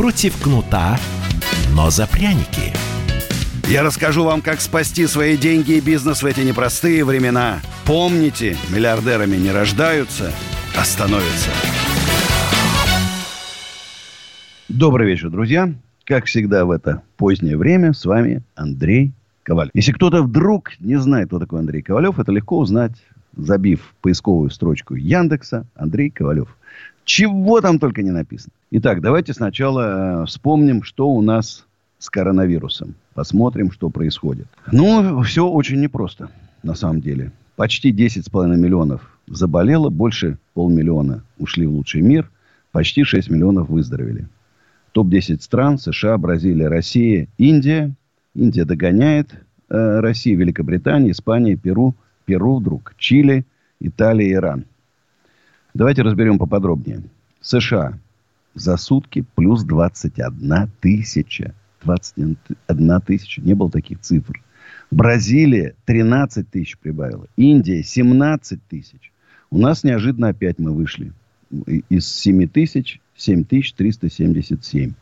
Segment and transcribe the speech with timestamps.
[0.00, 0.98] Против кнута,
[1.74, 2.72] но за пряники.
[3.68, 7.60] Я расскажу вам, как спасти свои деньги и бизнес в эти непростые времена.
[7.84, 10.32] Помните, миллиардерами не рождаются,
[10.74, 11.50] а становятся.
[14.70, 15.70] Добрый вечер, друзья.
[16.06, 19.70] Как всегда в это позднее время с вами Андрей Ковалев.
[19.74, 22.94] Если кто-то вдруг не знает, кто такой Андрей Ковалев, это легко узнать,
[23.36, 26.56] забив поисковую строчку Яндекса Андрей Ковалев.
[27.10, 28.52] Чего там только не написано.
[28.70, 31.66] Итак, давайте сначала э, вспомним, что у нас
[31.98, 32.94] с коронавирусом.
[33.14, 34.46] Посмотрим, что происходит.
[34.70, 36.30] Ну, все очень непросто,
[36.62, 37.32] на самом деле.
[37.56, 42.30] Почти 10,5 миллионов заболело, больше полмиллиона ушли в лучший мир,
[42.70, 44.28] почти 6 миллионов выздоровели.
[44.92, 47.92] Топ-10 стран США, Бразилия, Россия, Индия.
[48.36, 49.32] Индия догоняет
[49.68, 53.44] э, Россию, Великобритания, Испания, Перу, Перу вдруг, Чили,
[53.80, 54.64] Италия, Иран.
[55.74, 57.02] Давайте разберем поподробнее.
[57.40, 57.98] США
[58.54, 61.54] за сутки плюс 21 тысяча.
[61.82, 63.40] 21 тысяча.
[63.40, 64.42] Не было таких цифр.
[64.90, 67.26] Бразилия 13 тысяч прибавила.
[67.36, 69.12] Индия 17 тысяч.
[69.50, 71.12] У нас неожиданно опять мы вышли.
[71.88, 74.92] Из 7 тысяч 7377.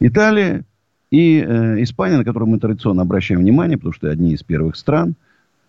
[0.00, 0.64] Италия
[1.10, 5.14] и э, Испания, на которую мы традиционно обращаем внимание, потому что одни из первых стран,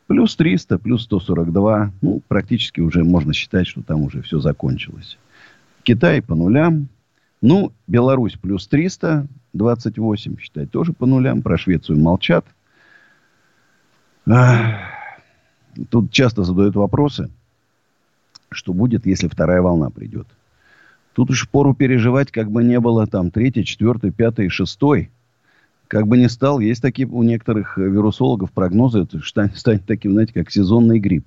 [0.10, 1.92] плюс 300, плюс 142.
[2.02, 5.20] Ну, практически уже можно считать, что там уже все закончилось.
[5.84, 6.90] Китай по нулям.
[7.42, 11.44] Ну, Беларусь плюс 300, 28, считать, тоже по нулям.
[11.44, 12.44] Про Швецию молчат.
[15.90, 17.30] Тут часто задают вопросы,
[18.50, 20.28] что будет, если вторая волна придет.
[21.14, 25.12] Тут уж пору переживать, как бы не было там третий, четвертый, пятый, шестой.
[25.90, 30.52] Как бы не стал, есть такие у некоторых вирусологов прогнозы, станет, станет таким, знаете, как
[30.52, 31.26] сезонный грипп.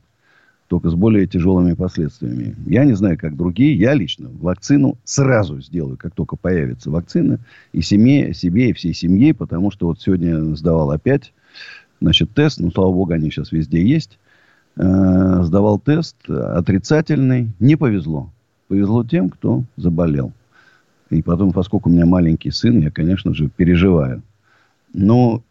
[0.68, 2.54] Только с более тяжелыми последствиями.
[2.64, 3.76] Я не знаю, как другие.
[3.76, 7.40] Я лично вакцину сразу сделаю, как только появится вакцина.
[7.72, 9.34] И семье, себе, и всей семье.
[9.34, 11.32] Потому что вот сегодня сдавал опять
[12.00, 12.60] значит, тест.
[12.60, 14.20] Ну, слава богу, они сейчас везде есть.
[14.76, 17.50] Э, сдавал тест отрицательный.
[17.58, 18.30] Не повезло.
[18.68, 20.32] Повезло тем, кто заболел.
[21.10, 24.22] И потом, поскольку у меня маленький сын, я, конечно же, переживаю.
[24.92, 25.42] Но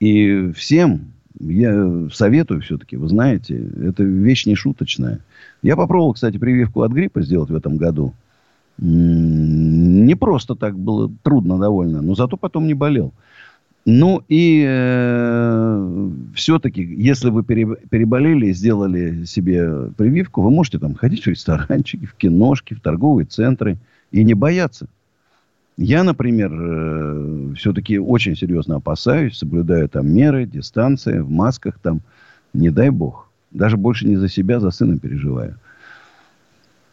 [0.00, 5.20] и всем я советую все-таки, вы знаете, это вещь не шуточная.
[5.62, 8.14] Я попробовал, кстати, прививку от гриппа сделать в этом году.
[8.78, 13.12] Не просто так было трудно довольно, но зато потом не болел.
[13.88, 21.22] Ну и э, все-таки, если вы переболели и сделали себе прививку, вы можете там ходить
[21.22, 23.78] в ресторанчики, в киношки, в торговые центры
[24.10, 24.88] и не бояться.
[25.76, 32.00] Я, например, э, все-таки очень серьезно опасаюсь, соблюдаю там меры, дистанции, в масках там,
[32.54, 33.28] не дай бог.
[33.50, 35.58] Даже больше не за себя, за сына переживаю.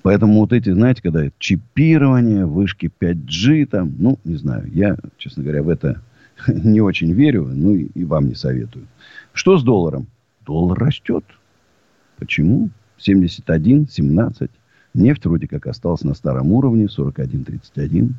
[0.02, 5.64] Поэтому вот эти, знаете, когда чипирование, вышки 5G, там, ну, не знаю, я, честно говоря,
[5.64, 6.02] в это
[6.48, 8.86] не очень верю, ну и, и вам не советую.
[9.32, 10.08] Что с долларом?
[10.46, 11.24] Доллар растет.
[12.18, 12.70] Почему?
[12.98, 14.52] 71, 17.
[14.94, 18.12] Нефть вроде как осталась на старом уровне, 41-31.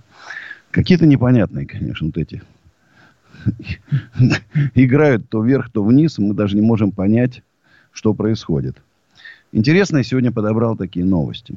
[0.74, 2.42] Какие-то непонятные, конечно, вот эти.
[4.74, 6.18] Играют то вверх, то вниз.
[6.18, 7.42] Мы даже не можем понять,
[7.92, 8.76] что происходит.
[9.52, 11.54] Интересно, я сегодня подобрал такие новости.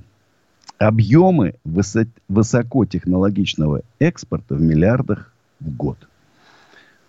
[0.78, 5.98] Объемы высокотехнологичного экспорта в миллиардах в год–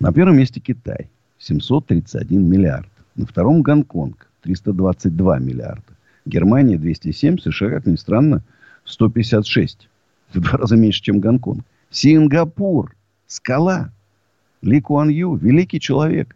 [0.01, 1.09] на первом месте Китай.
[1.39, 2.89] 731 миллиард.
[3.17, 4.29] На втором Гонконг.
[4.43, 5.83] 322 миллиарда.
[6.25, 8.43] Германия 207, США, как ни странно,
[8.85, 9.89] 156.
[10.33, 11.65] В два раза меньше, чем Гонконг.
[11.91, 12.95] Сингапур.
[13.27, 13.91] Скала.
[14.63, 15.37] Ли Куан Ю.
[15.37, 16.35] Великий человек.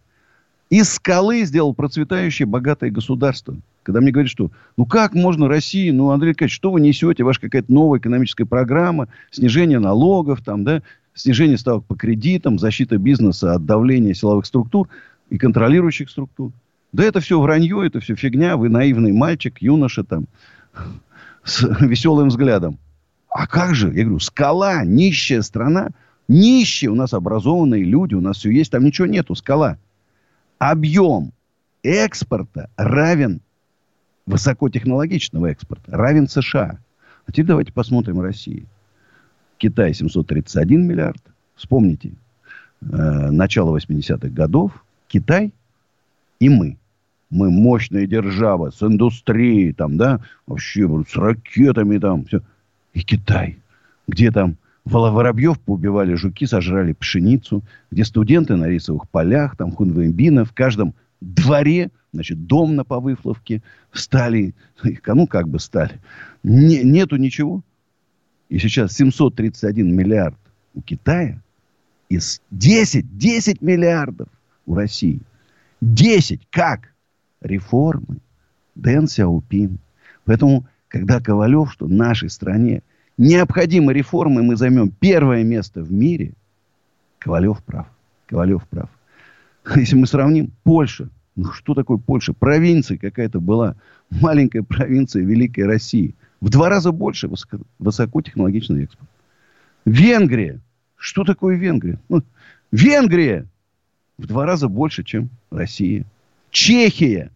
[0.71, 3.57] Из скалы сделал процветающее богатое государство.
[3.83, 7.41] Когда мне говорят, что ну как можно России, ну, Андрей Николаевич, что вы несете, ваша
[7.41, 10.83] какая-то новая экономическая программа, снижение налогов, там, да,
[11.15, 14.89] снижение ставок по кредитам, защита бизнеса от давления силовых структур
[15.31, 16.53] и контролирующих структур.
[16.93, 18.57] Да это все вранье, это все фигня.
[18.57, 20.27] Вы наивный мальчик, юноша там,
[21.45, 22.79] с веселым взглядом.
[23.35, 23.89] А как же?
[23.89, 25.91] Я говорю, скала, нищая страна.
[26.29, 29.79] Нищие у нас образованные люди, у нас все есть, там ничего нету, скала.
[30.59, 31.33] Объем
[31.83, 33.41] экспорта равен
[34.27, 36.79] высокотехнологичного экспорта, равен США.
[37.27, 38.67] А теперь давайте посмотрим Россию.
[39.59, 41.23] Китай 731 миллиард,
[41.55, 42.13] Вспомните,
[42.81, 45.53] э, начало 80-х годов, Китай
[46.41, 46.77] и мы.
[47.31, 52.43] Мы мощная держава с индустрией, там, да, вообще с ракетами там, все.
[52.93, 53.59] И Китай,
[54.07, 60.53] где там Воробьев поубивали жуки, сожрали пшеницу, где студенты на рисовых полях, там хунвейбина, в
[60.53, 63.63] каждом дворе, значит, дом на Повыфловке,
[63.93, 64.55] стали,
[65.07, 66.01] ну, как бы стали.
[66.43, 67.63] Не, нету ничего.
[68.49, 70.37] И сейчас 731 миллиард
[70.75, 71.41] у Китая,
[72.09, 72.19] и
[72.51, 74.29] 10, 10 миллиардов
[74.67, 75.21] у России.
[75.81, 76.47] 10.
[76.51, 76.93] Как?
[77.41, 78.19] Реформы.
[78.75, 79.79] Дэн Сяопин.
[80.25, 82.83] Поэтому, когда Ковалев, что нашей стране
[83.17, 86.35] необходимы реформы, мы займем первое место в мире,
[87.19, 87.87] Ковалев прав.
[88.27, 88.91] Ковалев прав.
[89.75, 91.09] Если мы сравним, Польша.
[91.35, 92.35] Ну, что такое Польша?
[92.35, 93.75] Провинция какая-то была.
[94.11, 96.15] Маленькая провинция Великой России.
[96.43, 99.09] В два раза больше высоко, высокотехнологичный экспорт.
[99.87, 100.61] Венгрия.
[100.97, 101.99] Что такое Венгрия?
[102.11, 102.23] Ну,
[102.71, 103.47] Венгрия
[104.19, 106.05] в два раза больше, чем Россия.
[106.51, 107.31] Чехия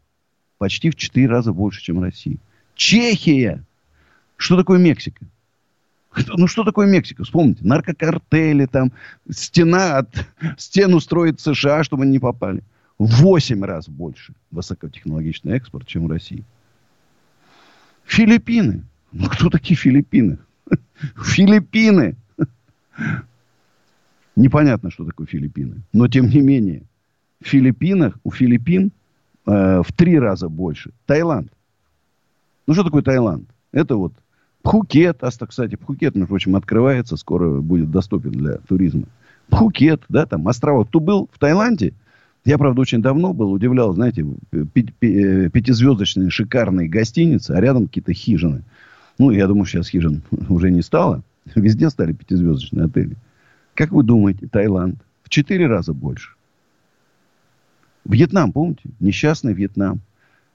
[0.59, 2.37] почти в четыре раза больше, чем Россия.
[2.77, 3.65] Чехия.
[4.37, 5.25] Что такое Мексика?
[6.29, 7.25] Ну, что такое Мексика?
[7.25, 8.93] Вспомните, наркокартели, там,
[9.29, 10.27] стена от,
[10.57, 12.63] стену строит США, чтобы они не попали.
[12.99, 16.45] Восемь раз больше высокотехнологичный экспорт, чем в России.
[18.05, 18.85] Филиппины.
[19.13, 20.39] Ну, кто такие Филиппины?
[21.25, 22.17] Филиппины.
[24.37, 25.83] Непонятно, что такое Филиппины.
[25.93, 26.83] Но, тем не менее,
[27.43, 28.93] в Филиппинах, у Филиппин
[29.47, 30.93] э, в три раза больше.
[31.07, 31.51] Таиланд.
[32.67, 33.49] Ну, что такое Таиланд?
[33.73, 34.13] Это вот
[34.63, 39.05] Пхукет, а, кстати, Пхукет, между прочим, открывается, скоро будет доступен для туризма.
[39.49, 40.85] Пхукет, да, там острова.
[40.85, 41.95] Кто был в Таиланде?
[42.45, 44.65] Я, правда, очень давно был, удивлял, знаете, э,
[45.51, 48.63] пятизвездочные шикарные гостиницы, а рядом какие-то хижины.
[49.19, 51.23] Ну, я думаю, сейчас хижин уже не стало.
[51.55, 53.17] Везде стали пятизвездочные отели.
[53.75, 55.01] Как вы думаете, Таиланд?
[55.23, 56.31] В четыре раза больше.
[58.05, 58.83] Вьетнам, помните?
[58.99, 60.01] Несчастный Вьетнам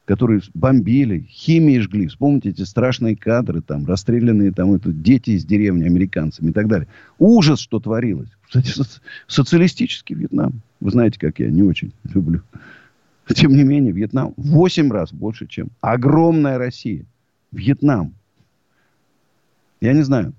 [0.06, 2.07] которые бомбили, химией жгли.
[2.07, 6.88] Вспомните эти страшные кадры, там, расстрелянные там, это, дети из деревни американцами и так далее.
[7.19, 8.30] Ужас, что творилось.
[8.42, 10.62] Кстати, соци- социалистический Вьетнам.
[10.80, 12.42] Вы знаете, как я не очень люблю.
[13.33, 17.06] Тем не менее, Вьетнам в 8 раз больше, чем огромная Россия.
[17.51, 18.13] Вьетнам.
[19.80, 20.33] Я не знаю.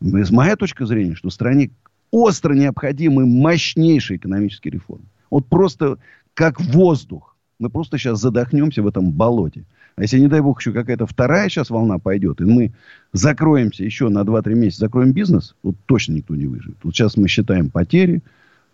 [0.00, 1.70] Моя точка зрения, что стране
[2.10, 5.06] остро необходимы мощнейшие экономические реформы.
[5.30, 5.98] Вот просто
[6.34, 9.64] как воздух мы просто сейчас задохнемся в этом болоте.
[9.96, 12.72] А если, не дай бог, еще какая-то вторая сейчас волна пойдет, и мы
[13.12, 16.76] закроемся еще на 2-3 месяца, закроем бизнес, вот точно никто не выживет.
[16.82, 18.22] Вот сейчас мы считаем потери.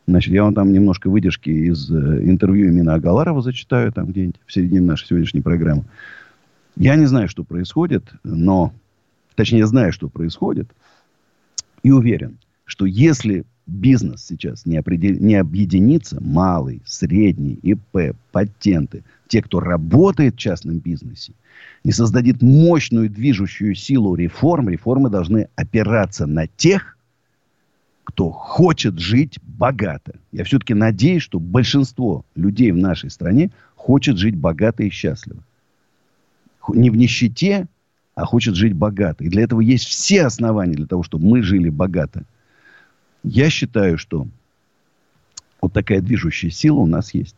[0.08, 4.52] Значит, я вам там немножко выдержки из э, интервью именно Агаларова зачитаю, там где-нибудь в
[4.52, 5.84] середине нашей сегодняшней программы.
[6.74, 8.72] Я не знаю, что происходит, но...
[9.36, 10.68] Точнее, я знаю, что происходит.
[11.82, 15.16] И уверен, что если бизнес сейчас не, определ...
[15.18, 21.32] не объединится, малый, средний, ИП, патенты, те, кто работает в частном бизнесе,
[21.84, 26.96] не создадит мощную движущую силу реформ, реформы должны опираться на тех,
[28.04, 30.14] кто хочет жить богато.
[30.32, 35.42] Я все-таки надеюсь, что большинство людей в нашей стране хочет жить богато и счастливо.
[36.68, 37.66] Не в нищете,
[38.14, 39.24] а хочет жить богато.
[39.24, 42.24] И для этого есть все основания для того, чтобы мы жили богато.
[43.22, 44.26] Я считаю, что
[45.60, 47.36] вот такая движущая сила у нас есть.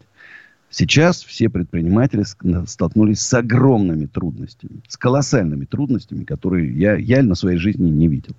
[0.70, 2.25] Сейчас все предприниматели
[2.66, 8.35] столкнулись с огромными трудностями, с колоссальными трудностями, которые я, я на своей жизни не видел.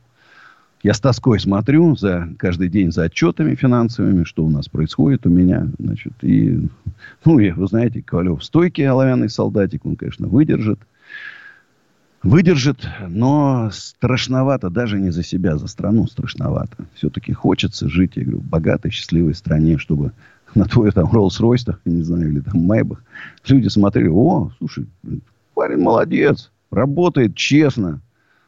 [0.83, 5.29] Я с тоской смотрю за каждый день за отчетами финансовыми, что у нас происходит у
[5.29, 5.67] меня.
[5.79, 6.67] Значит, и,
[7.23, 10.79] ну, и, вы знаете, Ковалев стойкий оловянный солдатик, он, конечно, выдержит
[12.25, 16.75] выдержит, но страшновато даже не за себя, за страну страшновато.
[16.95, 20.11] Все-таки хочется жить, я говорю, в богатой, счастливой стране, чтобы
[20.55, 23.03] на твой там Роллс-Ройс, не знаю, или там Майбах,
[23.47, 24.87] люди смотрели, о, слушай,
[25.53, 28.01] парень молодец, работает честно,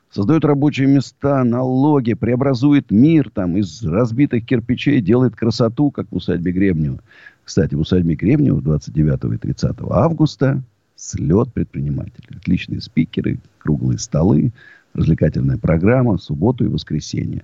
[0.09, 6.51] создает рабочие места, налоги, преобразует мир там из разбитых кирпичей, делает красоту, как в усадьбе
[6.51, 6.99] Гребнева.
[7.43, 10.63] Кстати, в усадьбе Гребнева 29 и 30 августа
[10.97, 12.35] слет предпринимателей.
[12.35, 14.51] Отличные спикеры, круглые столы,
[14.93, 17.43] развлекательная программа, субботу и воскресенье.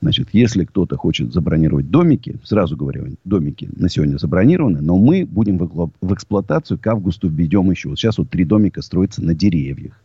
[0.00, 5.58] Значит, если кто-то хочет забронировать домики, сразу говорю, домики на сегодня забронированы, но мы будем
[5.58, 7.88] в эксплуатацию к августу введем еще.
[7.88, 10.00] Вот сейчас вот три домика строятся на деревьях.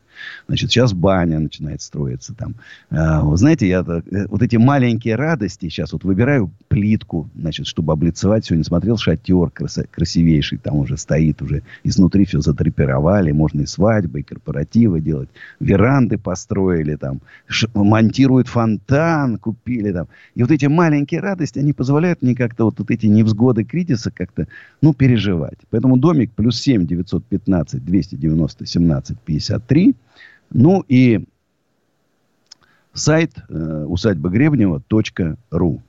[0.47, 2.55] Значит, сейчас баня начинает строиться там.
[2.89, 7.93] А, вы знаете, я э, вот эти маленькие радости сейчас вот выбираю плитку, значит, чтобы
[7.93, 8.45] облицевать.
[8.45, 9.51] Сегодня смотрел шатер
[9.91, 13.31] красивейший, там уже стоит, уже изнутри все затрепировали.
[13.31, 15.29] Можно и свадьбы, и корпоративы делать.
[15.59, 17.21] Веранды построили там,
[17.73, 20.07] монтируют фонтан, купили там.
[20.35, 24.47] И вот эти маленькие радости, они позволяют мне как-то вот, вот эти невзгоды кризиса как-то,
[24.81, 25.57] ну, переживать.
[25.69, 29.95] Поэтому домик плюс 7 915 290 17 53.
[30.49, 31.25] Ну и
[32.93, 35.81] сайт э, усадьба Гребнева.ру.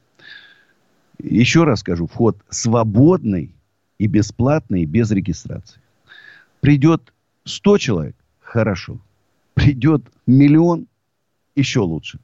[1.21, 3.55] Еще раз скажу, вход свободный
[3.99, 5.81] и бесплатный, без регистрации.
[6.61, 7.13] Придет
[7.45, 8.99] 100 человек, хорошо.
[9.55, 10.87] Придет миллион,
[11.57, 12.21] еще лучше.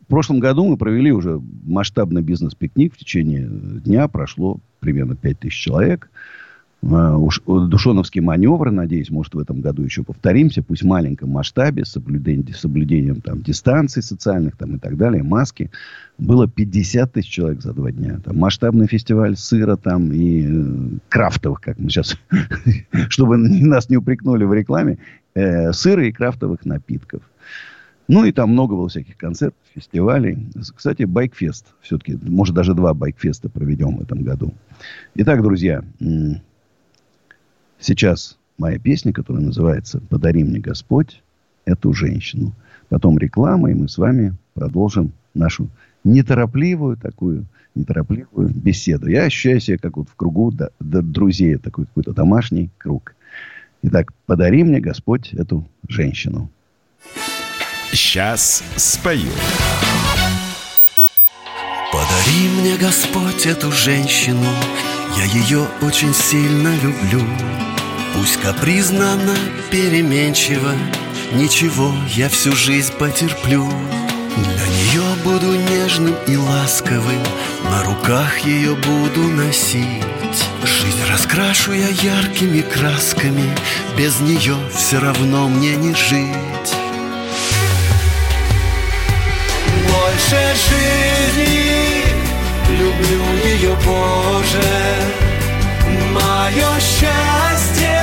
[0.00, 2.94] В прошлом году мы провели уже масштабный бизнес-пикник.
[2.94, 6.10] В течение дня прошло примерно 5000 человек.
[6.10, 6.47] Э,
[6.80, 12.54] Душоновский маневр, надеюсь, может, в этом году еще повторимся, пусть в маленьком масштабе, с соблюдением,
[12.54, 15.72] соблюдением там, дистанций социальных там, и так далее, маски.
[16.18, 18.20] Было 50 тысяч человек за два дня.
[18.24, 22.16] Там масштабный фестиваль сыра там и э, крафтовых, как мы сейчас,
[23.08, 24.98] чтобы нас не упрекнули в рекламе,
[25.34, 27.22] э, сыра и крафтовых напитков.
[28.06, 30.46] Ну, и там много было всяких концертов, фестивалей.
[30.74, 31.66] Кстати, байкфест.
[31.82, 34.54] Все-таки, может, даже два байкфеста проведем в этом году.
[35.14, 35.84] Итак, друзья,
[37.80, 41.22] Сейчас моя песня, которая называется «Подари мне Господь
[41.64, 42.52] эту женщину».
[42.88, 45.68] Потом реклама, и мы с вами продолжим нашу
[46.04, 49.08] неторопливую такую, неторопливую беседу.
[49.08, 53.14] Я ощущаю себя как вот в кругу до, до друзей, такой какой-то домашний круг.
[53.82, 56.50] Итак, подари мне, Господь, эту женщину.
[57.92, 59.30] Сейчас спою.
[61.92, 64.44] Подари мне, Господь, эту женщину,
[65.16, 67.22] я ее очень сильно люблю.
[68.14, 69.36] Пусть капризна она,
[69.70, 70.72] переменчива,
[71.32, 73.70] Ничего, я всю жизнь потерплю.
[74.36, 77.22] Для нее буду нежным и ласковым,
[77.64, 79.84] На руках ее буду носить.
[80.64, 83.50] Жизнь раскрашу я яркими красками,
[83.96, 86.74] Без нее все равно мне не жить.
[89.86, 92.04] Больше жизни
[92.70, 94.97] люблю ее, Боже,
[96.48, 98.00] Мое счастье,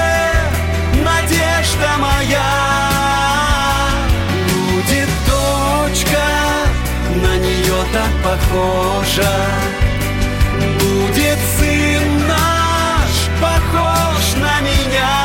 [1.04, 2.44] надежда моя.
[4.54, 6.28] Будет дочка,
[7.24, 9.36] на нее так похожа.
[10.80, 15.16] Будет сын наш, похож на меня.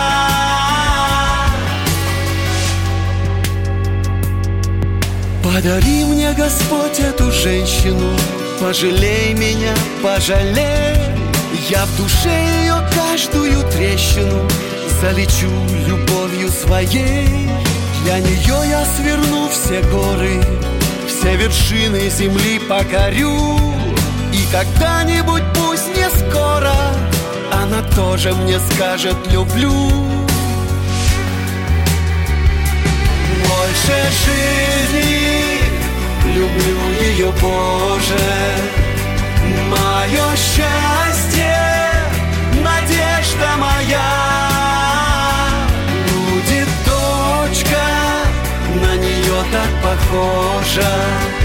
[5.44, 8.16] Подари мне, Господь, эту женщину.
[8.58, 11.09] Пожалей меня, пожалей
[11.70, 14.48] я в душе ее каждую трещину
[15.00, 15.50] Залечу
[15.86, 17.48] любовью своей.
[18.02, 20.42] Для нее я сверну все горы
[21.06, 23.56] Все вершины земли покорю.
[24.32, 26.74] И когда-нибудь, пусть не скоро
[27.52, 29.90] Она тоже мне скажет «люблю»
[33.48, 35.30] Больше жизни
[36.34, 38.18] Люблю ее, Боже.
[39.68, 41.19] Мое счастье,
[42.62, 44.10] надежда моя.
[46.08, 47.84] Будет дочка,
[48.82, 51.39] на нее так похожа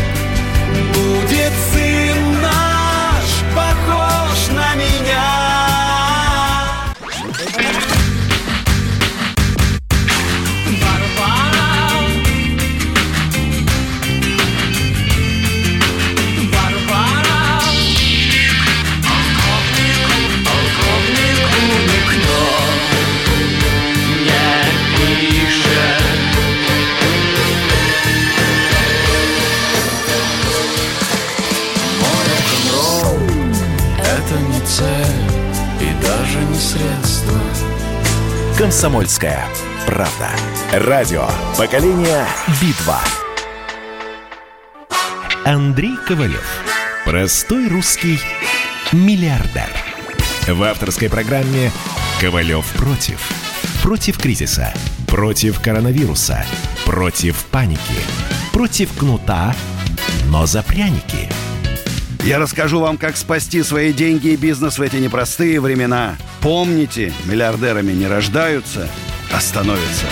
[38.66, 39.46] «Комсомольская
[39.86, 40.32] правда».
[40.74, 42.26] Радио «Поколение
[42.60, 43.00] Битва».
[45.46, 46.44] Андрей Ковалев.
[47.06, 48.20] Простой русский
[48.92, 49.70] миллиардер.
[50.48, 51.72] В авторской программе
[52.20, 53.20] «Ковалев против».
[53.84, 54.74] Против кризиса.
[55.06, 56.44] Против коронавируса.
[56.86, 57.80] Против паники.
[58.52, 59.56] Против кнута,
[60.26, 61.30] но за пряники.
[62.26, 67.92] Я расскажу вам, как спасти свои деньги и бизнес в эти непростые времена– Помните, миллиардерами
[67.92, 68.88] не рождаются,
[69.34, 70.06] а становятся.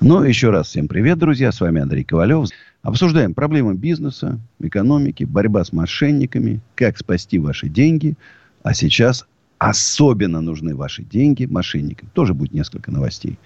[0.00, 1.50] Ну, еще раз всем привет, друзья.
[1.50, 2.46] С вами Андрей Ковалев.
[2.82, 8.14] Обсуждаем проблемы бизнеса, экономики, борьба с мошенниками, как спасти ваши деньги.
[8.62, 9.26] А сейчас
[9.58, 12.08] особенно нужны ваши деньги мошенникам.
[12.14, 13.36] Тоже будет несколько новостей.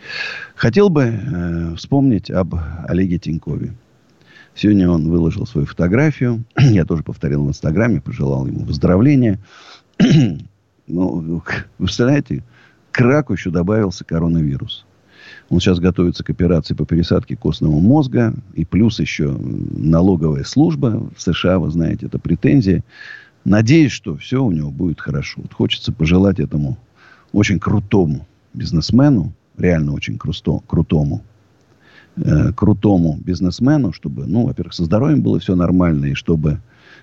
[0.55, 2.57] Хотел бы э, вспомнить об
[2.87, 3.73] Олеге Тинькове.
[4.55, 6.45] Сегодня он выложил свою фотографию.
[6.59, 9.39] Я тоже повторил в Инстаграме, пожелал ему выздоровления.
[10.87, 11.41] Ну, вы
[11.79, 12.45] представляете,
[12.93, 14.85] к раку еще добавился коронавирус.
[15.49, 18.35] Он сейчас готовится к операции по пересадке костного мозга.
[18.53, 22.85] И плюс еще налоговая служба в США, вы знаете, это претензия.
[23.47, 25.41] Надеюсь, что все у него будет хорошо.
[25.41, 26.77] Вот хочется пожелать этому
[27.33, 31.23] очень крутому бизнесмену, реально очень круто, крутому,
[32.17, 36.61] э, крутому бизнесмену, чтобы, ну, во-первых, со здоровьем было все нормально, и чтобы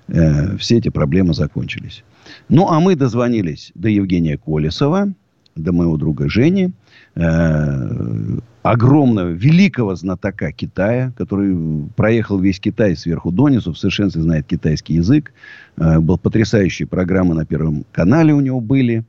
[0.07, 2.03] э, все эти проблемы закончились.
[2.49, 5.13] Ну, а мы дозвонились до Евгения Колесова,
[5.55, 6.71] до моего друга Жени,
[7.15, 14.95] э, огромного, великого знатока Китая, который проехал весь Китай сверху донизу, в совершенстве знает китайский
[14.95, 15.33] язык.
[15.77, 19.03] Э, был потрясающие программы на Первом канале у него были.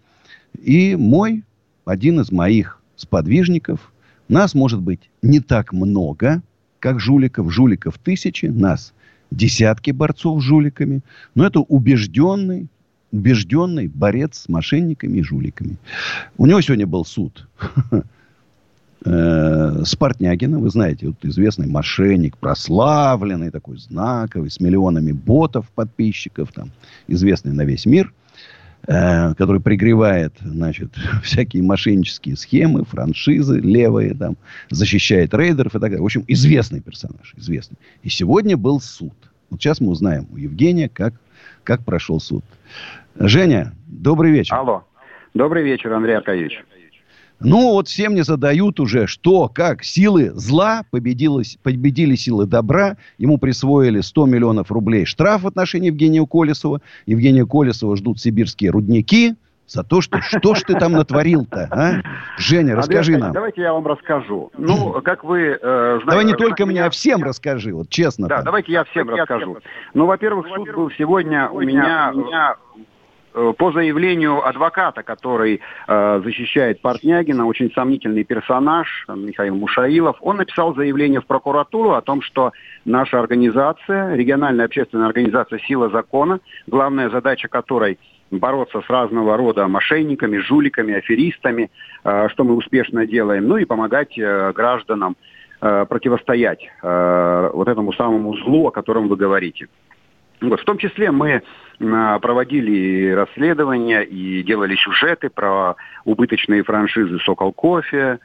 [0.63, 1.45] И мой,
[1.85, 3.92] один из моих сподвижников,
[4.33, 6.43] нас может быть не так много,
[6.81, 7.53] как жуликов.
[7.53, 8.93] Жуликов тысячи, нас
[9.31, 11.01] десятки борцов с жуликами.
[11.35, 12.69] Но это убежденный,
[13.13, 15.77] убежденный борец с мошенниками и жуликами.
[16.39, 17.47] У него сегодня был суд
[19.05, 26.71] э, Спартнягина, вы знаете, вот известный мошенник, прославленный, такой знаковый, с миллионами ботов, подписчиков, там,
[27.07, 28.13] известный на весь мир,
[28.87, 30.91] э, который пригревает, значит,
[31.23, 34.37] всякие мошеннические схемы, франшизы левые, там,
[34.71, 36.01] защищает рейдеров и так далее.
[36.01, 37.77] В общем, известный персонаж, известный.
[38.03, 39.15] И сегодня был суд.
[39.51, 41.15] Вот сейчас мы узнаем у Евгения, как,
[41.65, 42.45] как прошел суд.
[43.17, 44.55] Женя, добрый вечер.
[44.55, 44.85] Алло.
[45.35, 46.63] Добрый вечер, Андрей Аркадьевич.
[47.45, 52.97] Ну, вот всем не задают уже, что, как, силы зла победили, победили силы добра.
[53.19, 56.81] Ему присвоили 100 миллионов рублей штраф в отношении Евгения Колесова.
[57.07, 59.35] Евгения Колесова ждут сибирские рудники
[59.67, 62.03] за то, что что ж ты там натворил-то, а?
[62.37, 63.33] Женя, расскажи Андрей, нам.
[63.33, 64.51] Давайте я вам расскажу.
[64.59, 66.07] Ну, как вы э, знаете...
[66.07, 68.29] Давай не только мне, а всем расскажи, вот честно.
[68.29, 69.59] Да, давайте я всем расскажу.
[69.95, 72.13] Ну, во-первых, суд был сегодня у меня
[73.33, 81.21] по заявлению адвоката, который э, защищает Портнягина, очень сомнительный персонаж, Михаил Мушаилов, он написал заявление
[81.21, 82.53] в прокуратуру о том, что
[82.85, 87.99] наша организация, региональная общественная организация «Сила закона», главная задача которой
[88.31, 91.71] бороться с разного рода мошенниками, жуликами, аферистами,
[92.05, 95.17] э, что мы успешно делаем, ну и помогать э, гражданам
[95.61, 99.69] э, противостоять э, вот этому самому злу, о котором вы говорите.
[100.41, 101.43] Вот, в том числе мы
[102.21, 108.19] проводили расследования и делали сюжеты про убыточные франшизы «Сокол Кофе»,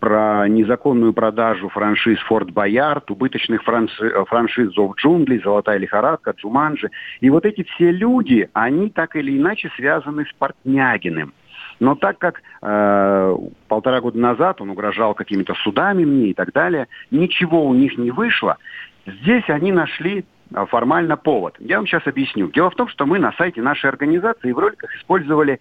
[0.00, 6.90] про незаконную продажу франшиз «Форт Боярд», убыточных франшиз, франшиз «Зов джунглей», «Золотая лихорадка», «Джуманджи».
[7.20, 11.32] И вот эти все люди, они так или иначе связаны с Портнягиным.
[11.80, 13.36] Но так как э,
[13.68, 18.10] полтора года назад он угрожал какими-то судами мне и так далее, ничего у них не
[18.10, 18.58] вышло,
[19.06, 20.24] здесь они нашли
[20.68, 21.54] формально повод.
[21.58, 22.50] Я вам сейчас объясню.
[22.50, 25.58] Дело в том, что мы на сайте нашей организации в роликах использовали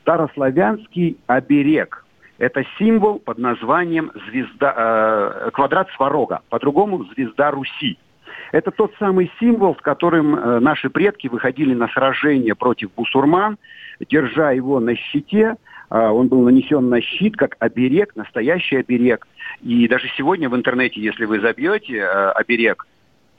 [0.00, 2.04] старославянский оберег.
[2.38, 7.96] Это символ под названием звезда, э, квадрат сварога, по-другому звезда Руси.
[8.50, 13.56] Это тот самый символ, с которым э, наши предки выходили на сражение против бусурман,
[14.08, 15.56] держа его на щите.
[15.90, 19.26] Э, он был нанесен на щит как оберег, настоящий оберег.
[19.62, 22.86] И даже сегодня в интернете, если вы забьете э, оберег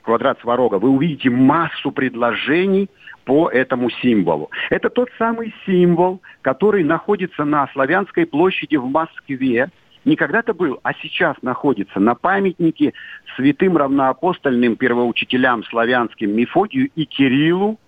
[0.06, 2.90] квадрат Сварога, вы увидите массу предложений
[3.26, 4.50] по этому символу.
[4.70, 9.70] Это тот самый символ, который находится на Славянской площади в Москве,
[10.06, 12.94] не когда-то был, а сейчас находится на памятнике
[13.36, 17.80] святым равноапостольным первоучителям славянским Мефодию и Кириллу,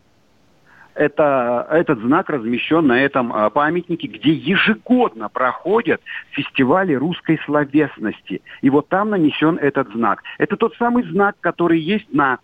[0.97, 8.41] это, этот знак размещен на этом а, памятнике, где ежегодно проходят фестивали русской словесности.
[8.61, 10.23] И вот там нанесен этот знак.
[10.37, 12.39] Это тот самый знак, который есть на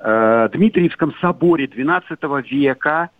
[0.00, 3.10] э, Дмитриевском соборе XII века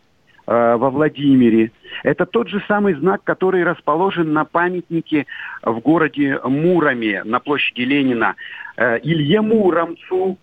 [0.47, 1.73] э, во Владимире.
[2.03, 5.27] Это тот же самый знак, который расположен на памятнике
[5.63, 8.35] в городе Муроме на площади Ленина
[8.77, 10.39] э, Илье Муромцу,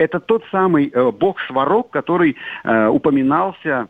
[0.00, 2.34] это тот самый э, бог Сварог, который
[2.64, 3.88] э, упоминался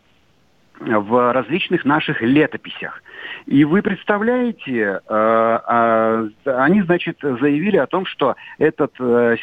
[0.80, 3.02] в различных наших летописях.
[3.46, 8.92] И вы представляете, э, они, значит, заявили о том, что этот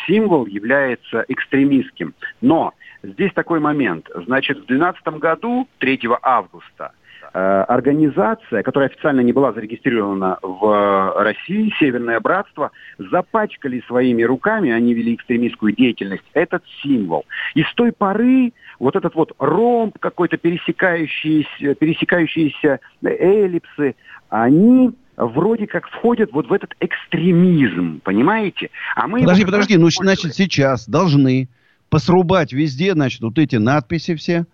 [0.07, 2.15] символ является экстремистским.
[2.41, 4.09] Но здесь такой момент.
[4.25, 6.96] Значит, в 2012 году, 3 августа, Э,
[7.39, 15.13] организация, которая официально не была зарегистрирована в России, Северное Братство, запачкали своими руками, они вели
[15.15, 17.25] экстремистскую деятельность, этот символ.
[17.53, 23.95] И с той поры вот этот вот ромб какой-то, пересекающиеся, пересекающиеся эллипсы,
[24.29, 28.69] они вроде как входят вот в этот экстремизм, понимаете?
[28.95, 31.49] А мы подожди, подожди, ну, значит сейчас должны
[31.89, 34.45] посрубать везде, значит, вот эти надписи все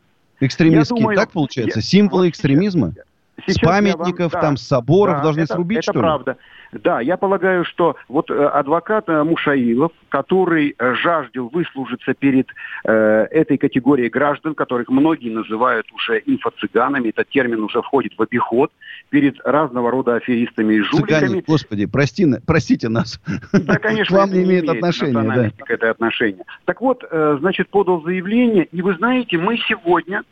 [0.45, 0.99] экстремистские.
[0.99, 1.79] Думаю, так получается?
[1.79, 2.93] Я, Символы экстремизма?
[3.41, 6.31] Сейчас с памятников, вам, да, там, с соборов да, должны это, срубить, это что правда.
[6.31, 6.79] ли?
[6.81, 12.47] Да, я полагаю, что вот э, адвокат э, Мушаилов, который э, жаждал выслужиться перед
[12.83, 18.71] э, этой категорией граждан, которых многие называют уже инфо-цыганами, этот термин уже входит в обиход,
[19.09, 21.19] перед разного рода аферистами и жуликами.
[21.19, 23.19] Цыгане, господи, прости, простите нас.
[23.51, 25.51] Да, конечно, к вам не имеет отношения.
[25.57, 25.65] Да.
[25.65, 26.43] К этой отношения.
[26.65, 30.23] Так вот, э, значит, подал заявление, и вы знаете, мы сегодня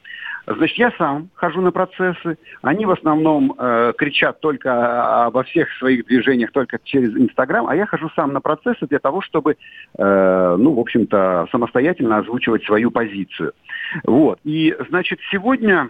[0.48, 2.38] Значит, я сам хожу на процессы.
[2.62, 7.86] Они в основном э, кричат только обо всех своих движениях только через Инстаграм, а я
[7.86, 9.58] хожу сам на процессы для того, чтобы,
[9.98, 13.54] э, ну, в общем-то, самостоятельно озвучивать свою позицию.
[14.04, 14.40] Вот.
[14.44, 15.90] И, значит, сегодня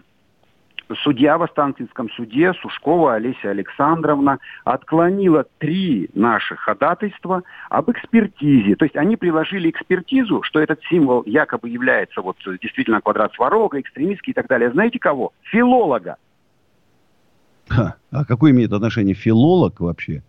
[1.04, 8.75] судья в Останкинском суде Сушкова Олеся Александровна отклонила три наших ходатайства об экспертизе.
[8.75, 14.32] То есть они приложили экспертизу, что этот символ якобы является вот действительно квадрат сварога, экстремистский
[14.32, 14.71] и так далее.
[14.71, 15.34] Знаете кого?
[15.43, 16.17] Филолога.
[17.69, 20.23] А какое имеет отношение филолог вообще?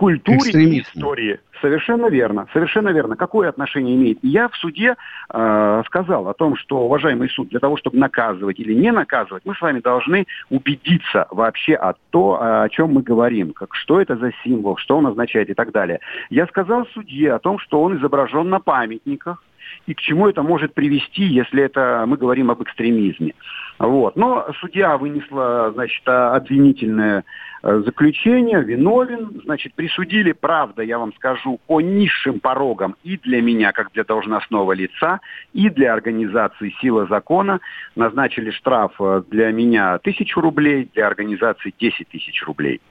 [0.00, 1.38] Культуре и истории.
[1.60, 3.16] Совершенно верно, совершенно верно.
[3.16, 4.18] Какое отношение имеет?
[4.22, 4.96] Я в суде
[5.28, 9.54] э, сказал о том, что, уважаемый суд, для того, чтобы наказывать или не наказывать, мы
[9.54, 14.32] с вами должны убедиться вообще о том, о чем мы говорим, как, что это за
[14.42, 16.00] символ, что он означает и так далее.
[16.30, 19.44] Я сказал судье о том, что он изображен на памятниках,
[19.86, 23.34] и к чему это может привести, если это мы говорим об экстремизме.
[23.80, 24.14] Вот.
[24.14, 27.24] Но судья вынесла, значит, обвинительное
[27.62, 33.72] э, заключение, виновен, значит, присудили, правда, я вам скажу, по низшим порогам и для меня,
[33.72, 35.20] как для должностного лица,
[35.54, 37.60] и для организации «Сила закона».
[37.96, 42.82] Назначили штраф э, для меня тысячу рублей, для организации 10 тысяч рублей.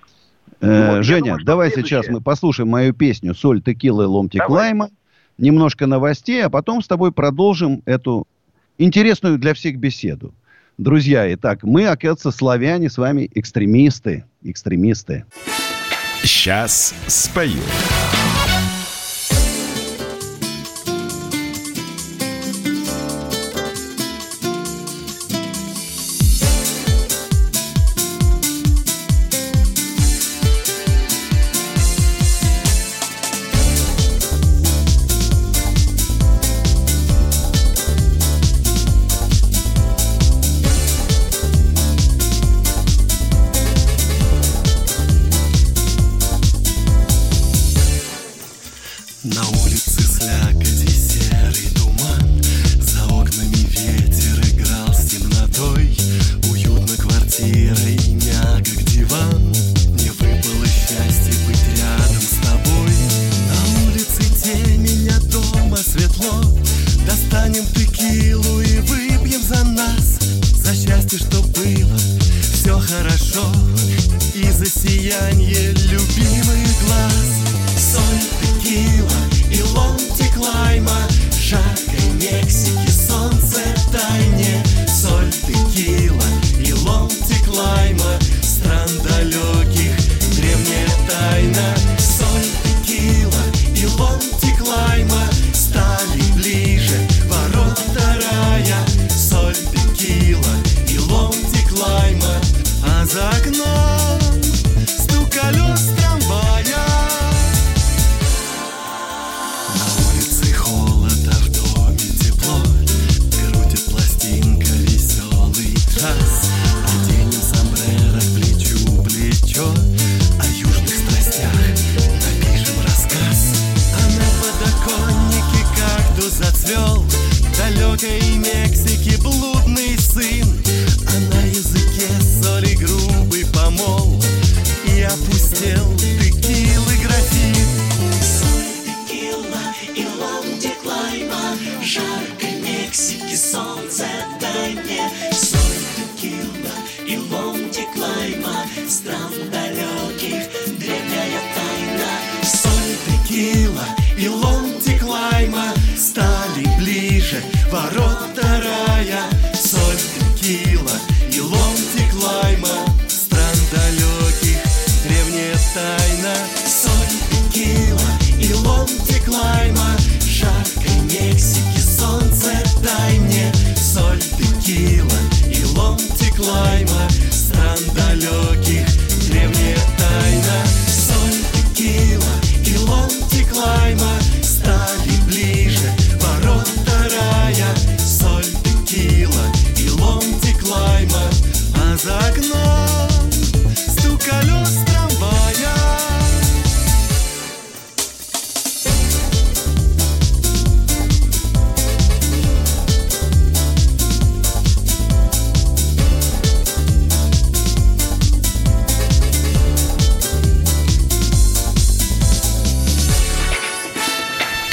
[0.60, 2.02] Э, вот, Женя, думаю, давай следующее...
[2.02, 4.70] сейчас мы послушаем мою песню «Соль, текила и ломтик давай.
[4.70, 4.90] лайма»,
[5.38, 8.26] немножко новостей, а потом с тобой продолжим эту
[8.80, 10.34] интересную для всех беседу.
[10.80, 14.24] Друзья, итак, мы, оказывается, славяне, с вами экстремисты.
[14.44, 15.26] Экстремисты.
[16.24, 17.60] Сейчас спою.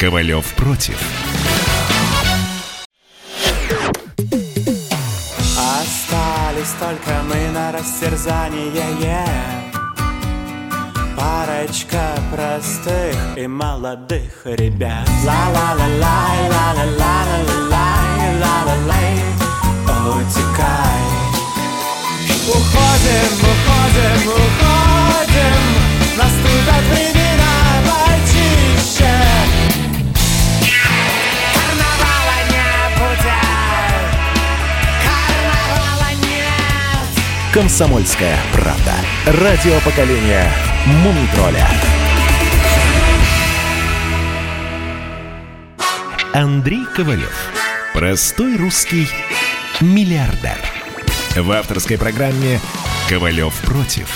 [0.07, 0.97] Ковалев против.
[5.57, 8.71] Остались только мы на растерзание
[11.17, 15.09] Парочка простых и молодых ребят.
[15.25, 19.13] Ла-ла-ла-лай, ла-ла-ла-ла-ла-лай, ла-ла-лай
[20.07, 21.03] Утекай.
[22.47, 25.17] Уходим, уходим, уходим
[26.17, 27.16] времена почище
[37.57, 38.93] «Комсомольская правда».
[39.25, 40.47] Радио поколения
[40.85, 41.67] Мумитроля.
[46.35, 47.33] Андрей Ковалев.
[47.95, 49.07] Простой русский
[49.81, 50.59] миллиардер.
[51.35, 52.59] В авторской программе
[53.09, 54.07] «Ковалев против».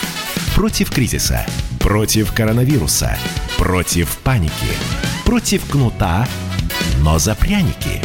[0.54, 1.44] Против кризиса.
[1.80, 3.18] Против коронавируса.
[3.58, 4.54] Против паники.
[5.26, 6.28] Против кнута,
[7.00, 8.01] но за пряники.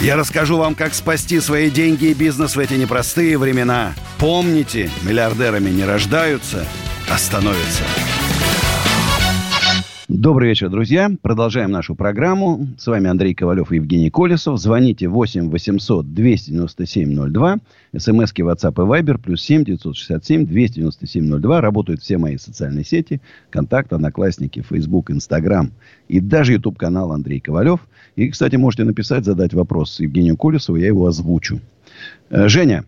[0.00, 3.94] Я расскажу вам, как спасти свои деньги и бизнес в эти непростые времена.
[4.18, 6.66] Помните, миллиардерами не рождаются,
[7.10, 7.82] а становятся.
[10.08, 11.10] Добрый вечер, друзья.
[11.20, 12.68] Продолжаем нашу программу.
[12.78, 14.60] С вами Андрей Ковалев и Евгений Колесов.
[14.60, 17.56] Звоните 8 800 297 02.
[17.96, 19.18] СМСки WhatsApp и Viber.
[19.18, 21.60] Плюс 7 967 297 02.
[21.60, 23.20] Работают все мои социальные сети.
[23.50, 25.72] Контакт, Одноклассники, Facebook, Instagram.
[26.06, 27.80] И даже YouTube-канал Андрей Ковалев.
[28.14, 30.78] И, кстати, можете написать, задать вопрос Евгению Колесову.
[30.78, 31.60] Я его озвучу.
[32.30, 32.84] Э, Женя.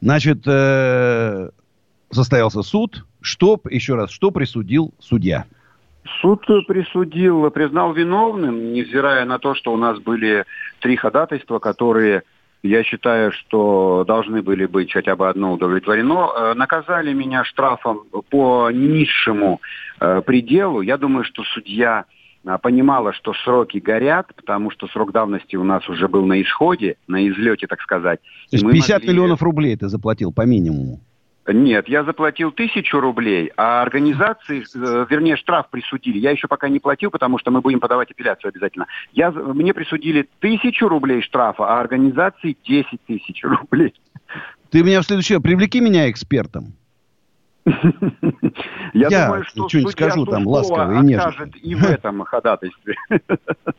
[0.00, 1.50] Значит, э,
[2.10, 3.04] состоялся суд.
[3.22, 5.46] Что, еще раз, что присудил судья?
[6.20, 10.44] Суд присудил, признал виновным, невзирая на то, что у нас были
[10.80, 12.22] три ходатайства, которые,
[12.64, 16.28] я считаю, что должны были быть хотя бы одно удовлетворено.
[16.36, 19.60] Э, Наказали меня штрафом по низшему
[20.00, 20.80] э, пределу.
[20.80, 22.04] Я думаю, что судья
[22.44, 26.96] а, понимала, что сроки горят, потому что срок давности у нас уже был на исходе,
[27.06, 28.20] на излете, так сказать.
[28.50, 31.00] То есть И мы 50 могли- миллионов рублей ты заплатил по минимуму.
[31.46, 36.18] Нет, я заплатил тысячу рублей, а организации, э, вернее, штраф присудили.
[36.18, 38.86] Я еще пока не платил, потому что мы будем подавать апелляцию обязательно.
[39.12, 43.92] Я, мне присудили тысячу рублей штрафа, а организации 10 тысяч рублей.
[44.70, 45.40] Ты меня в следующее...
[45.40, 46.74] Привлеки меня экспертом.
[48.94, 51.28] Я, Я думаю, что что-нибудь скажу там ласково и нежно.
[51.28, 52.94] откажет и в этом ходатайстве.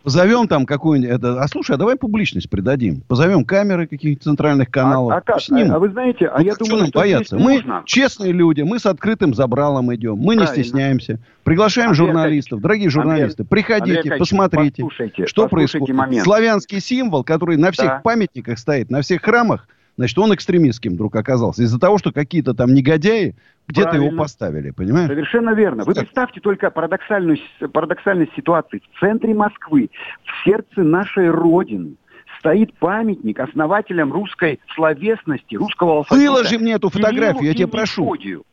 [0.03, 1.15] Позовем там какую-нибудь...
[1.15, 1.41] Это...
[1.41, 3.01] А слушай, а давай публичность придадим.
[3.07, 5.13] Позовем камеры каких-то центральных каналов.
[5.13, 5.37] А, а как?
[5.51, 7.37] А, а вы знаете, а Ну, я думаю, что бояться?
[7.37, 7.83] Мы нужно.
[7.85, 10.63] честные люди, мы с открытым забралом идем, мы не Правильно.
[10.63, 11.19] стесняемся.
[11.43, 12.61] Приглашаем Андрей журналистов.
[12.61, 15.95] Дорогие журналисты, Андрей приходите, Аркадьевич, посмотрите, послушайте, что послушайте происходит.
[15.95, 16.23] момент.
[16.23, 18.01] Славянский символ, который на всех Да.
[18.03, 21.63] памятниках стоит, на всех храмах, значит, он экстремистским вдруг оказался.
[21.63, 23.35] Из-за того, что какие-то там негодяи
[23.67, 25.07] где-то его поставили, понимаешь?
[25.07, 25.83] Совершенно верно.
[25.83, 26.03] Вы Так.
[26.05, 27.37] представьте только парадоксальную,
[27.71, 28.81] парадоксальность ситуации.
[28.93, 29.89] В центре Москвы,
[30.23, 31.95] в сердце нашей Родины,
[32.39, 36.29] стоит памятник основателям русской словесности, русского алфавита.
[36.31, 38.03] Выложи мне эту Кириллу фотографию, я и тебя прошу.
[38.03, 38.43] Мефодию.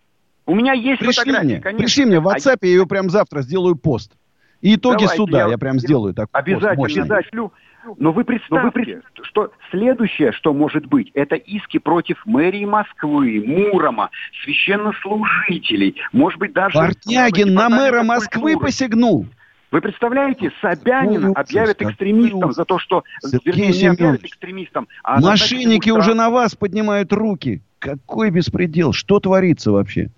[0.46, 1.84] У меня есть Пришли фотографии, мне, конечно.
[1.84, 4.12] пришли мне в А WhatsApp, я ее прям завтра сделаю пост.
[4.60, 7.08] И итоги Давайте, суда я- я, прям я сделаю такой пост Обязательно, мощный.
[7.08, 7.52] да, шлю.
[7.98, 14.10] Но вы представьте, что следующее, что может быть, это иски против мэрии Москвы, Мурома,
[14.42, 16.74] священнослужителей, может быть, даже...
[16.74, 18.66] Портнягин на мэра Москвы культуры.
[18.66, 19.26] посягнул.
[19.70, 23.04] Вы представляете, Собянина Какой ужас, объявят какой экстремистом за то, что...
[23.22, 27.62] Сергей вернее, не объявят Семенович, экстремистом, а Мошенники уже на вас поднимают руки.
[27.78, 28.92] Какой беспредел?
[28.92, 30.10] Что творится вообще?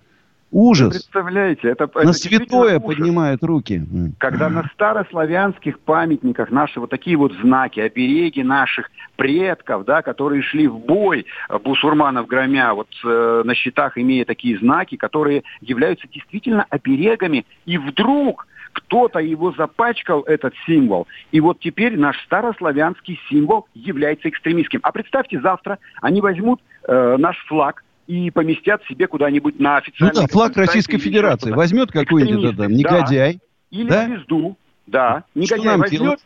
[0.52, 0.90] Вы Ужас.
[0.90, 1.84] представляете, это...
[1.84, 2.86] это На действительно святое ужас.
[2.86, 3.82] поднимают руки.
[4.18, 10.68] Когда на старославянских памятниках наши вот такие вот знаки, обереги наших предков, да, которые шли
[10.68, 16.66] в бой, э, бусурманов громя, вот э, на щитах имея такие знаки, которые являются действительно
[16.68, 24.28] оберегами, и вдруг кто-то его запачкал, этот символ, и вот теперь наш старославянский символ является
[24.28, 24.80] экстремистским.
[24.82, 30.20] А представьте, завтра они возьмут э, наш флаг, и поместят себе куда-нибудь на Ну официальный
[30.22, 33.40] да, флаг Российской Федерации возьмет какой-нибудь там негодяй.
[33.70, 34.06] Или Да?
[34.06, 35.24] звезду, да.
[35.34, 36.20] Негодяй нам возьмет, делать?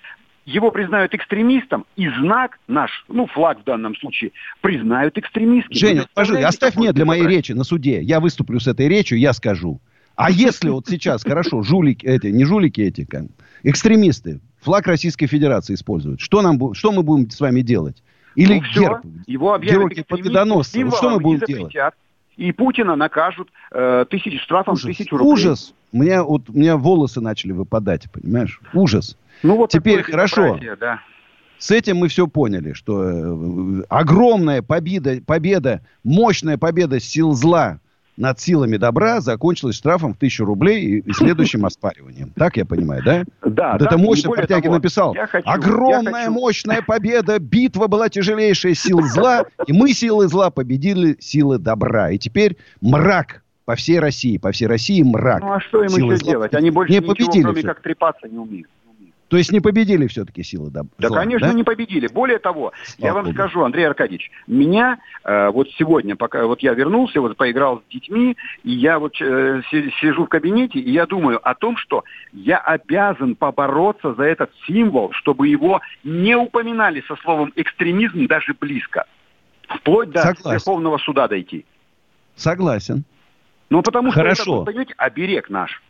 [0.47, 5.77] его признают экстремистом, и знак наш, ну, флаг в данном случае, признают экстремистским.
[5.77, 8.01] Женя, представляете, оставь мне для моей речи на суде.
[8.01, 9.81] Я выступлю с этой речью, я скажу.
[10.15, 13.25] А если вот сейчас, хорошо, жулики эти, не жулики эти, как,
[13.63, 18.03] экстремисты, флаг Российской Федерации используют, что, нам, что мы будем с вами делать?
[18.37, 20.85] Или Ну, герб, его объявят герои.
[20.85, 21.75] Вот что мы будем делать?
[22.37, 25.33] И Путина накажут э, тысяч штрафом Ужас, тысячу рублей.
[25.33, 25.75] ужас.
[25.93, 28.61] У меня, вот, у меня волосы начали выпадать, понимаешь?
[28.75, 29.17] Ужас.
[29.43, 30.59] Ну, вот Теперь хорошо.
[30.79, 31.01] Да.
[31.59, 37.81] С этим мы все поняли, что э, огромная победа, победа, мощная победа сил зла
[38.17, 42.33] над силами добра закончилась штрафом в тысячу рублей и, следующим оспариванием.
[42.37, 43.25] Так я понимаю, да?
[43.45, 44.31] Да, Вот да, это мощно
[44.63, 45.15] того, написал.
[45.27, 47.39] хочу- Огромная, мощная победа.
[47.39, 49.45] Битва была тяжелейшая сил зла.
[49.67, 52.11] И мы, силы зла, победили силы добра.
[52.11, 54.39] И теперь мрак по всей России.
[54.39, 55.41] По всей России мрак.
[55.43, 56.55] Ну а что им Силы еще зла делать?
[56.55, 57.69] Они больше не ничего, победили кроме всё.
[57.69, 58.69] как трепаться, не умеют.
[59.29, 61.53] То есть не победили все-таки силы доб- Да, зла, конечно, да?
[61.55, 62.07] не победили.
[62.07, 63.35] Более того, Слава я вам Богу.
[63.35, 68.37] скажу, Андрей Аркадьевич, меня э, вот сегодня, пока вот я вернулся, вот поиграл с детьми,
[68.63, 72.59] и я вот э, си- сижу в кабинете, и я думаю о том, что я
[72.59, 79.07] обязан побороться за этот символ, чтобы его не упоминали со словом экстремизм даже близко.
[79.69, 80.53] Вплоть до Согласен.
[80.53, 81.65] Верховного суда дойти.
[82.37, 83.03] Согласен.
[83.71, 84.43] Ну, потому что Хорошо.
[84.43, 85.83] это, вот, понимаете, оберег наш.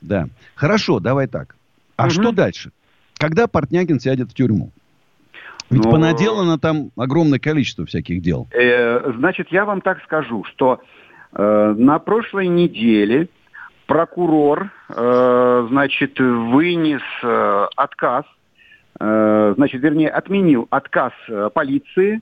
[0.00, 0.28] Да.
[0.54, 1.56] Хорошо, давай так.
[1.98, 2.10] А Мгм.
[2.10, 2.70] что дальше?
[3.18, 4.70] Когда Портнягин сядет в тюрьму?
[5.68, 8.46] Ведь Ну, понаделано там огромное количество всяких дел.
[8.52, 10.80] Э, значит, я вам так скажу, что
[11.32, 13.28] э, на прошлой неделе
[13.86, 18.24] прокурор, э, значит, вынес э, отказ,
[19.00, 22.20] э, значит, вернее, отменил отказ э, полиции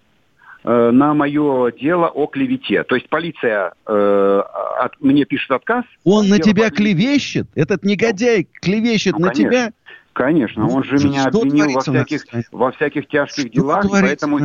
[0.66, 2.82] э, на мое дело о клевете.
[2.82, 4.42] То есть полиция э,
[4.80, 5.84] от- мне пишет отказ.
[6.04, 6.76] Он на тебя полиции.
[6.76, 7.46] клевещет?
[7.54, 9.50] Этот негодяй клевещет Ну, на конечно.
[9.50, 9.72] тебя?
[10.12, 14.40] Конечно, Ну, он же что меня обвинил во всяких, во всяких тяжких Что делах, поэтому?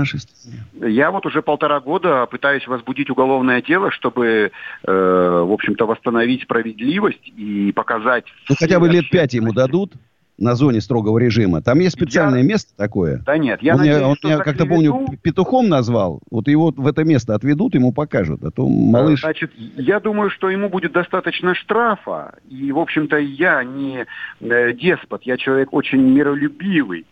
[0.81, 4.51] Я вот уже полтора года пытаюсь возбудить уголовное дело, чтобы,
[4.83, 8.25] э, в общем-то, восстановить справедливость и показать...
[8.49, 9.93] Ну, хотя бы лет пять ему дадут
[10.41, 11.61] на зоне строгого режима.
[11.61, 13.21] Там есть специальное место такое.
[13.25, 16.21] Да нет, я он надеюсь, меня, он меня как-то клевету, помню, петухом назвал.
[16.31, 18.43] Вот его в это место отведут, ему покажут.
[18.43, 19.19] А то малыш...
[19.19, 22.35] э, Значит, я думаю, что ему будет достаточно штрафа.
[22.49, 24.05] И, в общем-то, я не
[24.39, 27.05] э, деспот, я человек очень миролюбивый,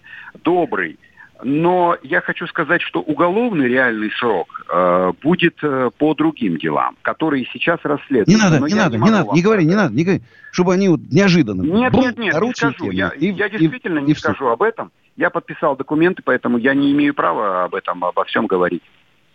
[0.44, 0.98] добрый.
[1.42, 7.46] Но я хочу сказать, что уголовный реальный срок э, будет э, по другим делам, которые
[7.54, 8.32] сейчас расследуются.
[8.36, 10.22] Не надо, Но не надо, не, могу надо, не говори, не надо, не говори.
[10.52, 11.62] Чтобы они вот неожиданно...
[11.62, 12.92] Нет, бум, нет, нет, не скажу.
[12.92, 14.30] Я, и- я и- действительно и не всё.
[14.32, 14.92] скажу об этом.
[15.16, 18.84] Я подписал документы, поэтому я не имею права об этом, обо всем говорить.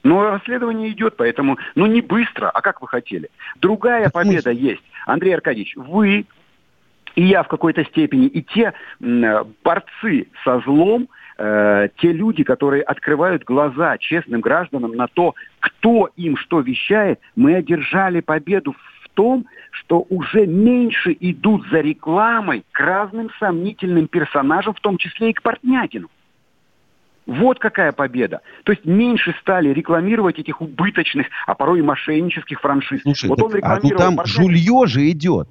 [0.03, 3.31] Но расследование идет, поэтому, ну не быстро, а как вы хотели.
[3.61, 4.83] Другая победа есть.
[5.07, 6.27] Андрей Аркадьевич, вы
[7.15, 12.83] и я в какой-то степени, и те м, борцы со злом, э, те люди, которые
[12.83, 19.47] открывают глаза честным гражданам на то, кто им что вещает, мы одержали победу в том,
[19.71, 25.43] что уже меньше идут за рекламой к разным сомнительным персонажам, в том числе и к
[25.43, 26.09] Портнягину.
[27.27, 28.43] Вот какая победа.
[28.65, 33.01] То есть меньше стали рекламировать этих убыточных, а порой и мошеннических франшиз.
[33.03, 34.45] Слушай, вот так, он а ну рекламировал там Портнягина.
[34.45, 35.49] жулье же идет.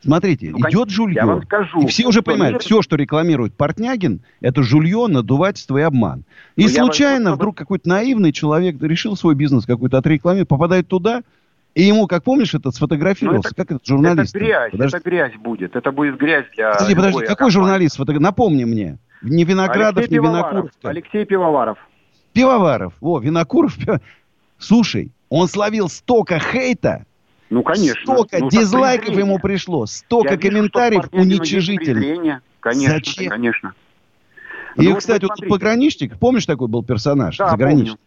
[0.00, 1.16] Смотрите, Ну, идет жулье.
[1.16, 1.80] Я вам скажу.
[1.82, 6.22] И все уже понимают, мир- все, что рекламирует Портнягин, это жулье, надувательство и обман.
[6.56, 10.86] И Но вам- случайно вот- вдруг какой-то наивный человек решил свой бизнес какой-то отрекламировать, попадает
[10.86, 11.22] туда,
[11.74, 14.34] и ему, как помнишь, этот сфотографировался, Ну, как этот журналист.
[14.36, 15.76] Это грязь, Подожди, это грязь будет.
[15.76, 17.52] Это будет грязь для подожди, подожди, какой компании.
[17.52, 17.96] журналист?
[17.96, 18.98] Фото- Напомни мне.
[19.22, 20.52] Не Виноградов, Алексей не Пивоваров.
[20.52, 20.72] Винокуров.
[20.84, 21.78] Алексей Пивоваров.
[22.32, 22.92] Пивоваров.
[23.00, 23.76] О, Винокуров.
[24.58, 27.04] Слушай, он словил столько хейта,
[27.50, 28.00] Ну, конечно.
[28.02, 32.40] столько Ну, дизлайков ему пришло, столько Я комментариев уничижительных.
[32.60, 33.30] Конечно, Зачем?
[33.30, 33.74] конечно.
[34.76, 35.48] И, Ну, вот кстати, вот смотрите.
[35.48, 37.98] пограничник, помнишь, такой был персонаж Да, заграничный?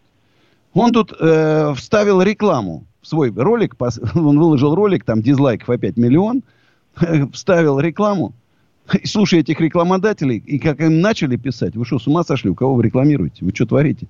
[0.73, 5.97] Он тут э, вставил рекламу в свой ролик, пос- он выложил ролик, там дизлайков опять
[5.97, 6.43] миллион,
[7.33, 8.33] вставил рекламу.
[9.01, 12.55] И слушай этих рекламодателей, и как им начали писать, вы что, с ума сошли, у
[12.55, 14.07] кого вы рекламируете, вы что творите?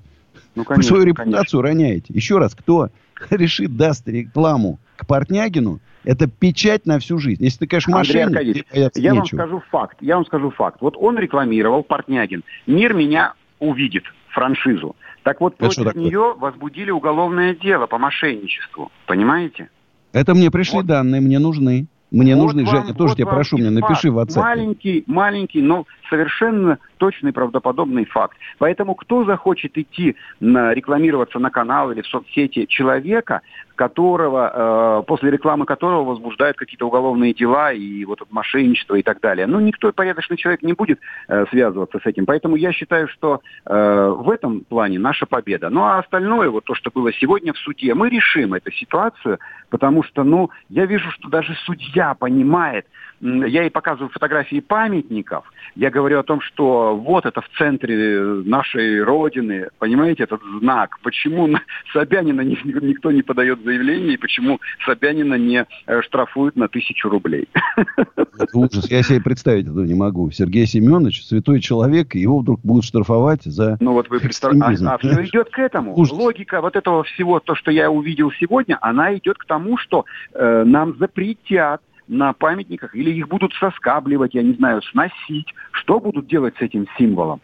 [0.55, 1.23] Ну, вы конечно, свою конечно.
[1.23, 2.13] репутацию роняете.
[2.13, 2.89] Еще раз, кто
[3.29, 7.43] решит, даст рекламу к Портнягину, это печать на всю жизнь.
[7.43, 9.37] Если ты, конечно, Андрей мошенник, Аркадьевич, Я вам нечего.
[9.37, 9.97] скажу факт.
[10.01, 10.77] Я вам скажу факт.
[10.81, 12.43] Вот он рекламировал Портнягин.
[12.67, 14.95] Мир меня увидит, франшизу.
[15.23, 16.03] Так вот, Это против такое?
[16.03, 18.91] нее возбудили уголовное дело по мошенничеству.
[19.05, 19.69] Понимаете?
[20.13, 20.87] Это мне пришли Вот.
[20.87, 21.85] данные, мне нужны.
[22.12, 24.19] Мне Вот нужны, вам- Женя, тоже вот тебя прошу, мне напиши в.
[24.19, 24.39] WhatsApp.
[24.39, 28.37] Маленький, маленький, но совершенно точный, правдоподобный факт.
[28.57, 33.41] Поэтому кто захочет идти на, рекламироваться на канал или в соцсети человека,
[33.82, 39.48] которого, э, после рекламы которого возбуждают какие-то уголовные дела и вот мошенничество и так далее.
[39.48, 42.27] Ну, никто порядочный человек не будет э, связываться с этим.
[42.27, 45.71] Поэтому я считаю, что э, в этом плане наша победа.
[45.71, 49.40] Ну, а остальное, вот то, что было сегодня в суде, мы решим эту ситуацию,
[49.71, 52.86] потому что, ну, я вижу, что даже судья понимает,
[53.22, 55.46] я ей показываю фотографии памятников,
[55.76, 60.98] я говорю о том, что вот это в центре нашей Родины, понимаете, этот знак.
[61.04, 61.62] Почему на
[61.94, 67.48] Собянина ни- никто не подает заявление, и почему Собянина не э, штрафуют на тысячу рублей?
[67.96, 68.90] Это ужас.
[68.90, 70.32] Я себе представить этого не могу.
[70.32, 73.78] Сергей Семенович, святой человек, его вдруг будут штрафовать за...
[73.80, 74.90] Ну вот вы представляете, Экстремизм.
[74.90, 75.98] а, все идет к этому.
[75.98, 76.17] Ужас.
[76.17, 80.63] Логика вот этого всего, то, что я увидел сегодня, она идет к тому, что э,
[80.65, 85.47] нам запретят на памятниках или их будут соскабливать, я не знаю, сносить.
[85.71, 87.39] Что будут делать с этим символом?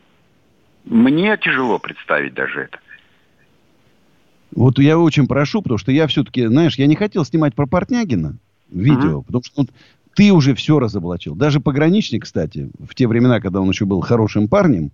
[0.84, 2.80] Мне тяжело представить даже это.
[4.54, 8.38] Вот я очень прошу, потому что я все-таки, знаешь, я не хотел снимать про Портнягина
[8.70, 9.68] видео, потому что ну,
[10.16, 11.34] ты уже все разоблачил.
[11.34, 14.92] Даже пограничник, кстати, в те времена, когда он еще был хорошим парнем,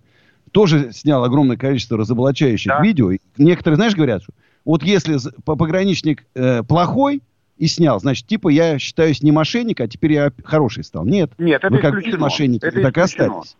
[0.52, 2.80] тоже снял огромное количество разоблачающих Да.
[2.80, 3.10] видео.
[3.10, 4.32] И некоторые, знаешь, говорят, что
[4.64, 7.22] вот если пограничник э, плохой
[7.56, 11.04] и снял, значит, типа я считаюсь не мошенник, а теперь я хороший стал.
[11.06, 12.18] Нет, Нет, это вы как исключено.
[12.18, 13.26] мошенники, Это вы так и исключено.
[13.38, 13.56] остались.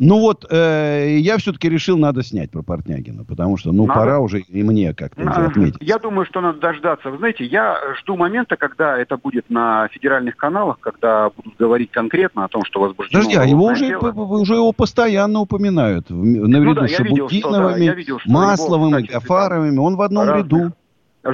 [0.00, 3.98] Ну вот, э, я все-таки решил, надо снять про Портнягина, потому что, ну, Надо.
[3.98, 5.78] пора уже и мне как-то уже отметить.
[5.80, 7.10] Я думаю, что надо дождаться.
[7.10, 12.44] Вы знаете, я жду момента, когда это будет на федеральных каналах, когда будут говорить конкретно
[12.44, 14.12] о том, что возбуждено Подожди, а его уже, дело.
[14.12, 16.10] уже его постоянно упоминают.
[16.10, 16.14] В-
[16.46, 19.78] Наряду да, с да, Шабутиновыми, я видел, его Гафаровыми.
[19.78, 20.72] Он в одном разных ряду.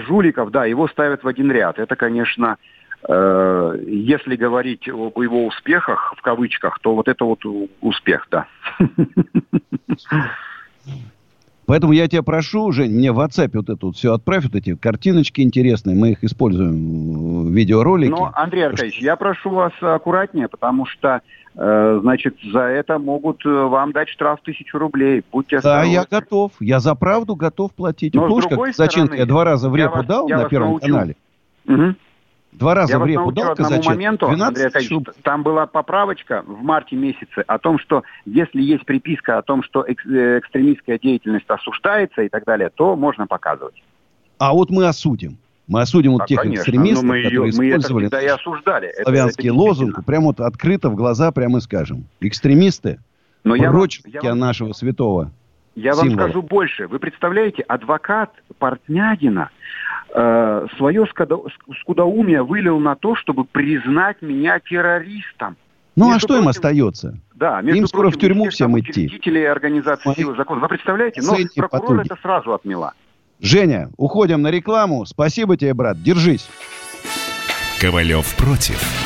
[0.00, 1.78] Жуликов, да, его ставят в один ряд.
[1.78, 2.56] Это, конечно,
[3.08, 7.40] э, если говорить об его успехах, в кавычках, то вот это вот
[7.80, 8.46] успех, да.
[11.66, 14.74] Поэтому я тебя прошу, Жень, мне в WhatsApp вот это вот все отправь, вот эти
[14.76, 15.96] картиночки интересные.
[15.96, 18.10] Мы их используем в видеоролике.
[18.10, 21.22] Но, Андрей Аркадьевич, я прошу вас аккуратнее, потому что,
[21.54, 25.22] э, значит, за это могут э, вам дать штраф тысячу рублей.
[25.32, 25.92] Будьте Да, осторожны.
[25.92, 26.52] я готов.
[26.60, 28.14] Я за правду готов платить.
[28.14, 30.48] Но помнишь, другой как стороны, я два раза в я репу вас- дал я на
[30.48, 30.86] Первом научу.
[30.86, 31.16] канале?
[31.66, 31.96] Мгм.
[32.54, 33.86] Два раза Я в репу дал казачек.
[33.86, 39.38] моменту, 12 Андрей там была поправочка в марте месяце о том, что если есть приписка
[39.38, 39.92] о том, что э,
[40.38, 43.82] экстремистская деятельность осуждается и так далее, то можно показывать.
[44.38, 45.38] А вот мы осудим.
[45.66, 48.22] Мы осудим вот А, тех конечно, экстремистов, но мы, ее- которые мы это использовали всегда
[48.22, 48.88] и осуждали.
[48.88, 50.04] Это- славянский это лозунг, действительно.
[50.04, 52.04] прямо вот открыто в глаза прямо и скажем.
[52.20, 52.98] Экстремисты,
[53.44, 55.30] Но я прочь я вам- нашего святого.
[55.74, 56.28] Я вам символа.
[56.28, 56.86] скажу больше.
[56.88, 59.50] Вы представляете, адвокат Портнягина
[60.14, 61.48] э, свое скудо-
[61.80, 65.56] скудоумие вылил на то, чтобы признать меня террористом.
[65.96, 67.18] Ну, а Между что им прочим, остается?
[67.36, 69.06] Да, между Им скоро в прочим, тюрьму всех всем идти.
[69.06, 70.60] учредителей организации Мои силы закона.
[70.60, 71.20] Вы представляете?
[71.22, 72.06] Но последние прокурор потуги.
[72.12, 72.94] это сразу отмела.
[73.40, 75.06] Женя, уходим на рекламу.
[75.06, 76.02] Спасибо тебе, брат.
[76.02, 76.48] Держись.
[77.80, 79.03] Ковалев против.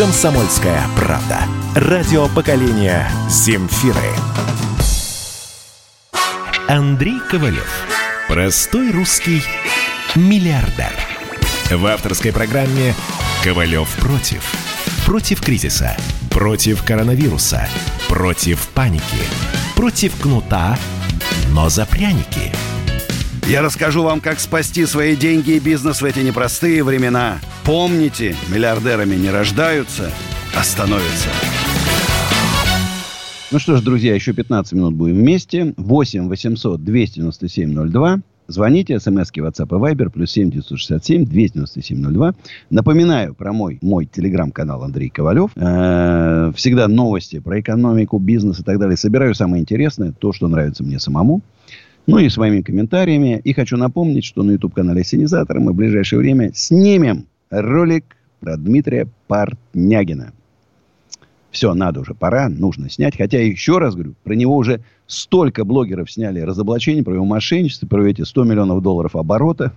[0.00, 1.40] «Комсомольская правда».
[1.74, 4.00] Радио поколения «Земфиры».
[6.68, 7.70] Андрей Ковалев.
[8.26, 9.42] Простой русский
[10.14, 10.90] миллиардер.
[11.70, 12.94] В авторской программе
[13.44, 14.42] «Ковалев против».
[15.04, 15.94] Против кризиса.
[16.30, 17.68] Против коронавируса.
[18.08, 19.04] Против паники.
[19.76, 20.78] Против кнута,
[21.50, 22.50] но за пряники.
[23.48, 27.38] Я расскажу вам, как спасти свои деньги и бизнес в эти непростые времена.
[27.64, 30.10] Помните, миллиардерами не рождаются,
[30.56, 31.28] а становятся.
[33.50, 35.74] Ну что ж, друзья, еще 15 минут будем вместе.
[35.76, 38.20] 8 800 297 02.
[38.46, 42.34] Звоните, смски WhatsApp и Viber, плюс 7 967 297 02.
[42.70, 45.50] Напоминаю про мой, мой телеграм-канал Андрей Ковалев.
[45.56, 48.96] Э, Всегда новости про экономику, бизнес и так далее.
[48.96, 51.42] Собираю самое интересное, то, что нравится мне самому.
[52.10, 53.40] Ну и своими комментариями.
[53.44, 59.06] И хочу напомнить, что на YouTube-канале Синизатора мы в ближайшее время снимем ролик про Дмитрия
[59.28, 60.32] Портнягина.
[61.50, 63.16] Все, надо уже, пора, нужно снять.
[63.16, 68.08] Хотя, еще раз говорю, про него уже столько блогеров сняли разоблачений, про его мошенничество, про
[68.08, 69.72] эти 100 миллионов долларов оборота,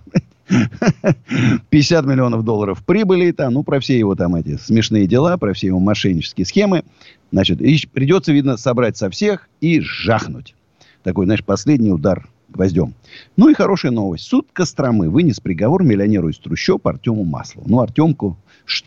[1.70, 5.68] 50 миллионов долларов прибыли там, ну, про все его там эти смешные дела, про все
[5.68, 6.84] его мошеннические схемы.
[7.32, 7.58] Значит,
[7.92, 10.54] придется, видно, собрать со всех и жахнуть.
[11.04, 12.94] Такой, знаешь, последний удар гвоздем.
[13.36, 14.24] Ну и хорошая новость.
[14.24, 17.68] Суд Костромы вынес приговор миллионеру из трущоб Артему Маслову.
[17.68, 18.38] Ну, Артемку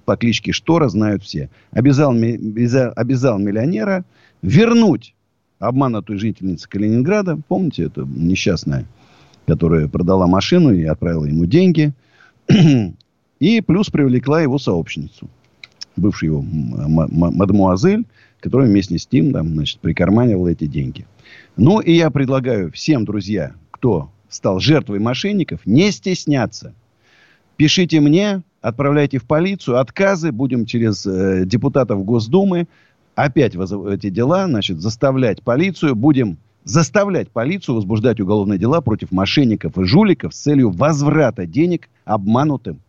[0.03, 1.49] по кличке Штора знают все.
[1.72, 4.03] Обязал, обязал миллионера
[4.41, 5.13] вернуть
[5.59, 7.39] обманутую жительницу Калининграда.
[7.47, 8.86] Помните, это несчастная,
[9.45, 11.93] которая продала машину и отправила ему деньги.
[13.39, 15.30] И плюс привлекла его сообщницу.
[15.95, 18.05] Бывшую его мадемуазель,
[18.39, 21.05] которая вместе с ним там, значит, прикарманивала эти деньги.
[21.55, 26.73] Ну, и я предлагаю всем, друзья, кто стал жертвой мошенников, не стесняться.
[27.55, 32.67] Пишите мне, отправляйте в полицию, отказы, будем через э, депутатов Госдумы
[33.15, 39.85] опять эти дела, значит, заставлять полицию, будем заставлять полицию возбуждать уголовные дела против мошенников и
[39.85, 42.79] жуликов с целью возврата денег обманутым,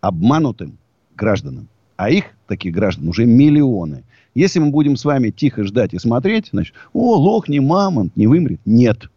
[0.00, 0.78] обманутым
[1.14, 1.68] гражданам.
[1.96, 4.02] А их, таких граждан, уже миллионы.
[4.36, 8.26] Если мы будем с вами тихо ждать и смотреть, значит, о, лох, не мамонт, не
[8.26, 8.60] вымрет.
[8.66, 9.08] Нет.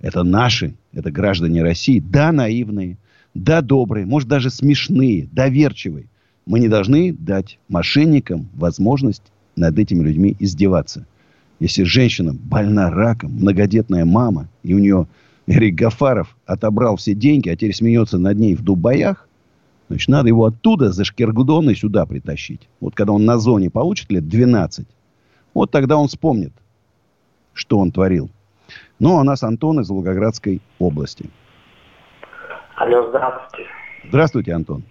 [0.00, 2.00] Это наши, это граждане России.
[2.00, 2.96] Да, наивные,
[3.34, 6.06] да, добрые, может, даже смешные, доверчивые.
[6.46, 9.22] Мы не должны дать мошенникам возможность
[9.54, 11.06] над этими людьми издеваться.
[11.60, 15.08] Если женщина больна раком, многодетная мама, и у нее
[15.46, 19.27] Эрик Гафаров отобрал все деньги, а теперь смеется над ней в Дубаях,
[19.88, 22.68] значит, надо его оттуда за шкергудоны сюда притащить.
[22.80, 24.86] Вот когда он на зоне получит лет 12,
[25.54, 26.52] вот тогда он вспомнит,
[27.52, 28.30] что он творил.
[28.98, 31.30] Ну, а у нас Антон из Волгоградской области.
[32.76, 33.68] Алло, здравствуйте.
[34.04, 34.84] Здравствуйте, Антон.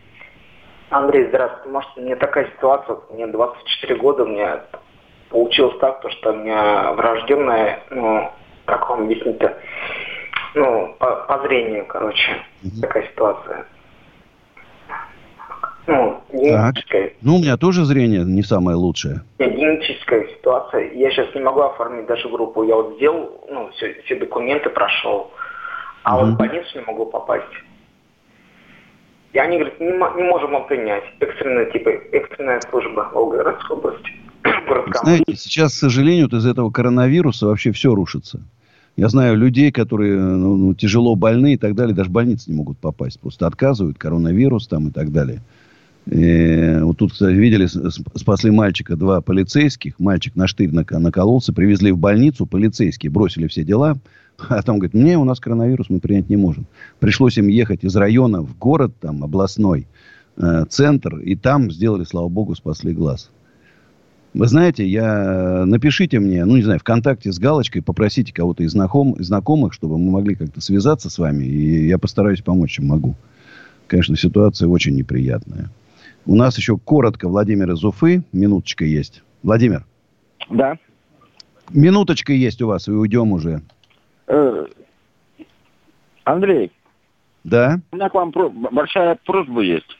[0.89, 1.69] Андрей, здравствуйте.
[1.69, 4.61] Может, у меня такая ситуация, мне 24 года, у меня
[5.29, 8.31] получилось так, то, что у меня врожденная, ну,
[8.65, 9.57] как вам объяснить-то,
[10.55, 12.43] ну, по, по зрению, короче,
[12.81, 13.65] такая ситуация.
[15.87, 16.21] Ну,
[17.21, 19.21] Ну, у меня тоже зрение не самое лучшее.
[19.39, 20.91] Нет, генетическая ситуация.
[20.93, 22.63] Я сейчас не могу оформить даже группу.
[22.63, 25.31] Я вот сделал, ну, все, все документы прошел,
[26.03, 27.45] а вот в больницу не могу попасть.
[29.31, 31.03] И они говорят, не, не можем вам принять.
[31.19, 34.11] Экстренная, типа, экстренная служба Волгоградской области.
[35.03, 38.41] Знаете, сейчас, к сожалению, вот из этого коронавируса вообще все рушится.
[38.97, 42.57] Я знаю людей, которые ну, ну, тяжело больны и так далее, даже в больницы не
[42.57, 43.19] могут попасть.
[43.19, 45.41] Просто отказывают, коронавирус там и так далее.
[46.09, 47.67] Э, вот тут, кстати, видели,
[48.17, 49.99] спасли мальчика два полицейских.
[49.99, 53.97] Мальчик на штырь накололся, привезли в больницу, полицейские бросили все дела.
[54.49, 56.67] А там говорит, не, у нас коронавирус, мы принять не можем.
[56.99, 59.87] Пришлось им ехать из района в город, там, областной,
[60.37, 63.31] э, центр, и там сделали, слава богу, спасли глаз.
[64.35, 69.15] Вы знаете, я напишите мне, ну, не знаю, ВКонтакте с галочкой, попросите кого-то из знаком,
[69.17, 73.15] знакомых, чтобы мы могли как-то связаться с вами, и я постараюсь помочь, чем могу.
[73.87, 75.71] Конечно, ситуация очень неприятная.
[76.27, 78.21] У нас еще коротко Владимир из Уфы.
[78.33, 79.23] Минуточка есть.
[79.43, 79.85] Владимир,
[80.49, 80.77] Да.
[81.69, 83.61] минуточка есть у вас, и уйдем уже.
[84.27, 84.65] Э,
[86.25, 86.71] Андрей,
[87.45, 87.79] Да?
[87.91, 89.97] у меня к вам про- большая просьба есть.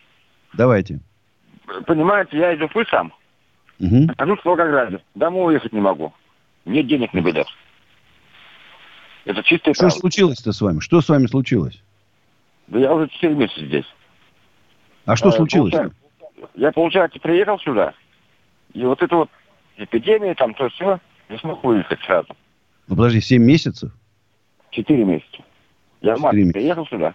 [0.54, 1.00] Давайте.
[1.86, 3.14] Понимаете, я из Уфы сам,
[3.80, 4.08] Мгм.
[4.08, 5.00] нахожусь в Волгограде.
[5.16, 6.14] Домой уехать не могу.
[6.66, 7.48] Нет денег на билет.
[9.24, 10.00] Это чистая Что правда.
[10.00, 10.80] случилось-то с вами?
[10.80, 11.82] Что с вами случилось?
[12.68, 13.86] Да я уже 4 месяца здесь.
[15.06, 15.72] А что Э, случилось?
[15.72, 15.94] получаю-
[16.56, 17.94] Я, получается, приехал сюда,
[18.74, 19.30] и вот это вот
[19.78, 22.30] эпидемия, там то все, не смог выехать сразу.
[22.88, 23.92] Ну, подожди, 7 месяцев?
[24.72, 25.44] Четыре месяца.
[26.02, 26.54] Я в марте месяца.
[26.54, 27.14] приехал сюда.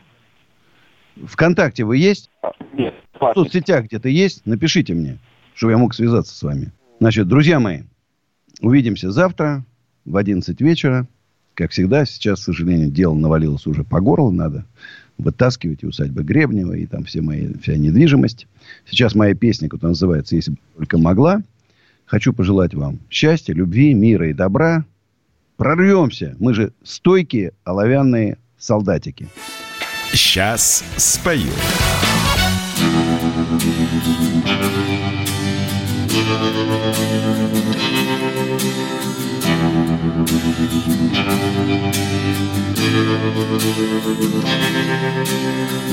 [1.27, 2.31] ВКонтакте вы есть?
[2.43, 4.45] А, Нет, В соцсетях где-то есть?
[4.47, 5.19] Напишите мне,
[5.55, 6.73] чтобы я мог связаться с вами.
[7.01, 7.83] Значит, друзья мои,
[8.61, 9.65] увидимся завтра
[10.05, 11.07] в 11 вечера.
[11.55, 14.31] Как всегда, сейчас, к сожалению, дело навалилось уже по горло.
[14.31, 14.65] Надо
[15.19, 18.47] вытаскивать и усадьбы Гребнева, и там все мои, вся недвижимость.
[18.89, 21.43] Сейчас моя песня, которая называется «Если бы только могла».
[22.05, 24.85] Хочу пожелать вам счастья, любви, мира и добра.
[25.57, 26.37] Прорвемся.
[26.39, 29.29] Мы же стойкие оловянные солдатики.
[30.13, 31.51] Сейчас спою.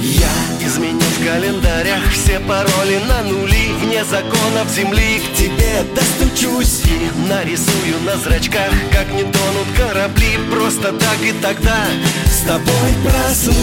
[0.03, 0.29] Я
[0.61, 5.19] изменю в календарях все пароли на нули Вне законов земли.
[5.19, 10.37] К тебе достучусь И нарисую на зрачках, как не тонут корабли.
[10.51, 11.87] Просто так и тогда
[12.27, 13.55] с тобой проснусь.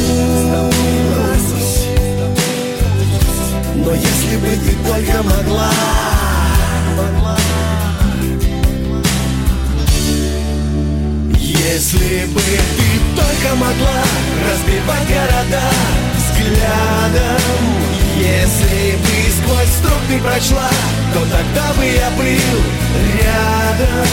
[3.76, 5.70] Но если бы ты только могла
[11.64, 14.02] Если бы ты только могла
[14.48, 15.62] разбивать города
[16.16, 17.40] взглядом
[18.18, 20.68] Если бы сквозь струк ты прочла,
[21.14, 22.60] то тогда бы я был
[23.22, 24.06] рядом.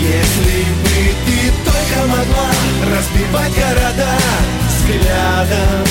[0.00, 2.50] Если бы ты только могла
[2.94, 4.16] разбивать города
[4.68, 5.84] взглядом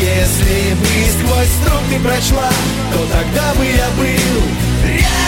[0.00, 2.50] Если бы сквозь струк ты прочла,
[2.92, 4.42] то тогда бы я был
[4.86, 5.21] рядом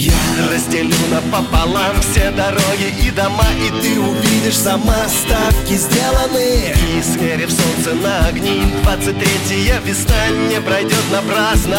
[0.00, 0.12] Я
[0.50, 6.72] разделю напополам все дороги и дома И ты увидишь сама ставки сделаны.
[6.96, 11.78] И смерив солнце на огни 23 весна не пройдет напрасно.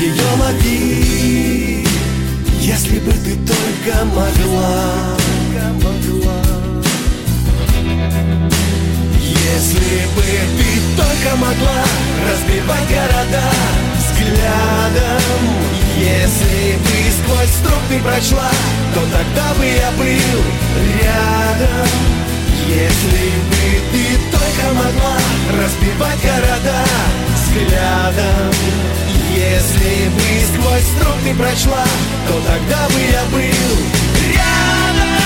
[0.00, 1.86] Ее лови,
[2.60, 5.10] если бы ты только могла.
[9.20, 10.22] Если бы
[10.56, 11.84] ты только могла
[12.26, 13.50] разбивать города
[13.98, 15.42] взглядом.
[15.98, 16.99] Если бы
[17.30, 18.50] сквозь струк ты прочла,
[18.94, 20.42] то тогда бы я был
[21.02, 21.86] рядом.
[22.66, 23.60] Если бы
[23.92, 25.16] ты только могла
[25.60, 26.84] разбивать города
[27.34, 28.52] взглядом.
[29.34, 30.22] Если бы
[30.52, 31.84] сквозь струк ты прочла,
[32.28, 33.76] то тогда бы я был
[34.34, 35.19] рядом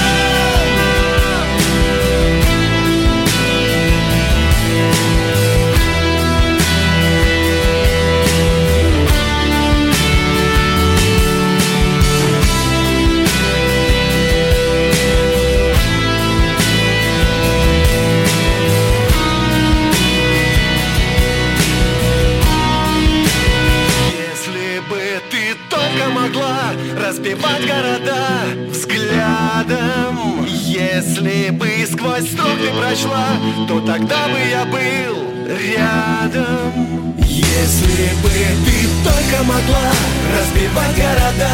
[27.44, 30.46] разбивать города взглядом.
[30.46, 33.26] Если бы сквозь струк ты прочла,
[33.68, 37.14] то тогда бы я был рядом.
[37.18, 38.30] Если бы
[38.64, 39.90] ты только могла
[40.36, 41.50] разбивать города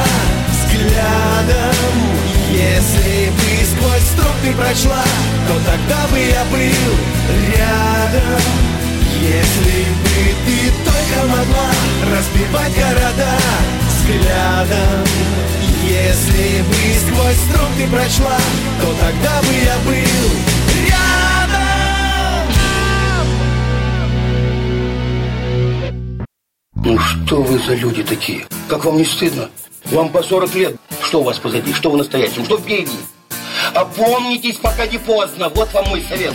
[0.50, 1.74] взглядом.
[2.52, 5.04] Если бы сквозь струк ты прочла,
[5.48, 6.94] то тогда бы я был
[7.56, 8.42] рядом.
[9.20, 11.70] Если бы ты только могла
[12.10, 15.04] разбивать города взглядом
[15.84, 16.74] Если бы
[17.06, 18.38] сквозь струк ты прочла,
[18.80, 19.94] то тогда бы я был
[20.88, 21.70] рядом
[26.74, 28.46] Ну что вы за люди такие?
[28.68, 29.50] Как вам не стыдно?
[29.86, 30.76] Вам по 40 лет.
[31.02, 31.72] Что у вас позади?
[31.72, 32.44] Что вы настоящем?
[32.44, 32.92] Что впереди?
[33.74, 35.48] Опомнитесь, пока не поздно.
[35.48, 36.34] Вот вам мой совет.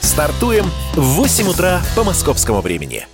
[0.00, 3.06] Стартуем в 8 утра по московскому времени.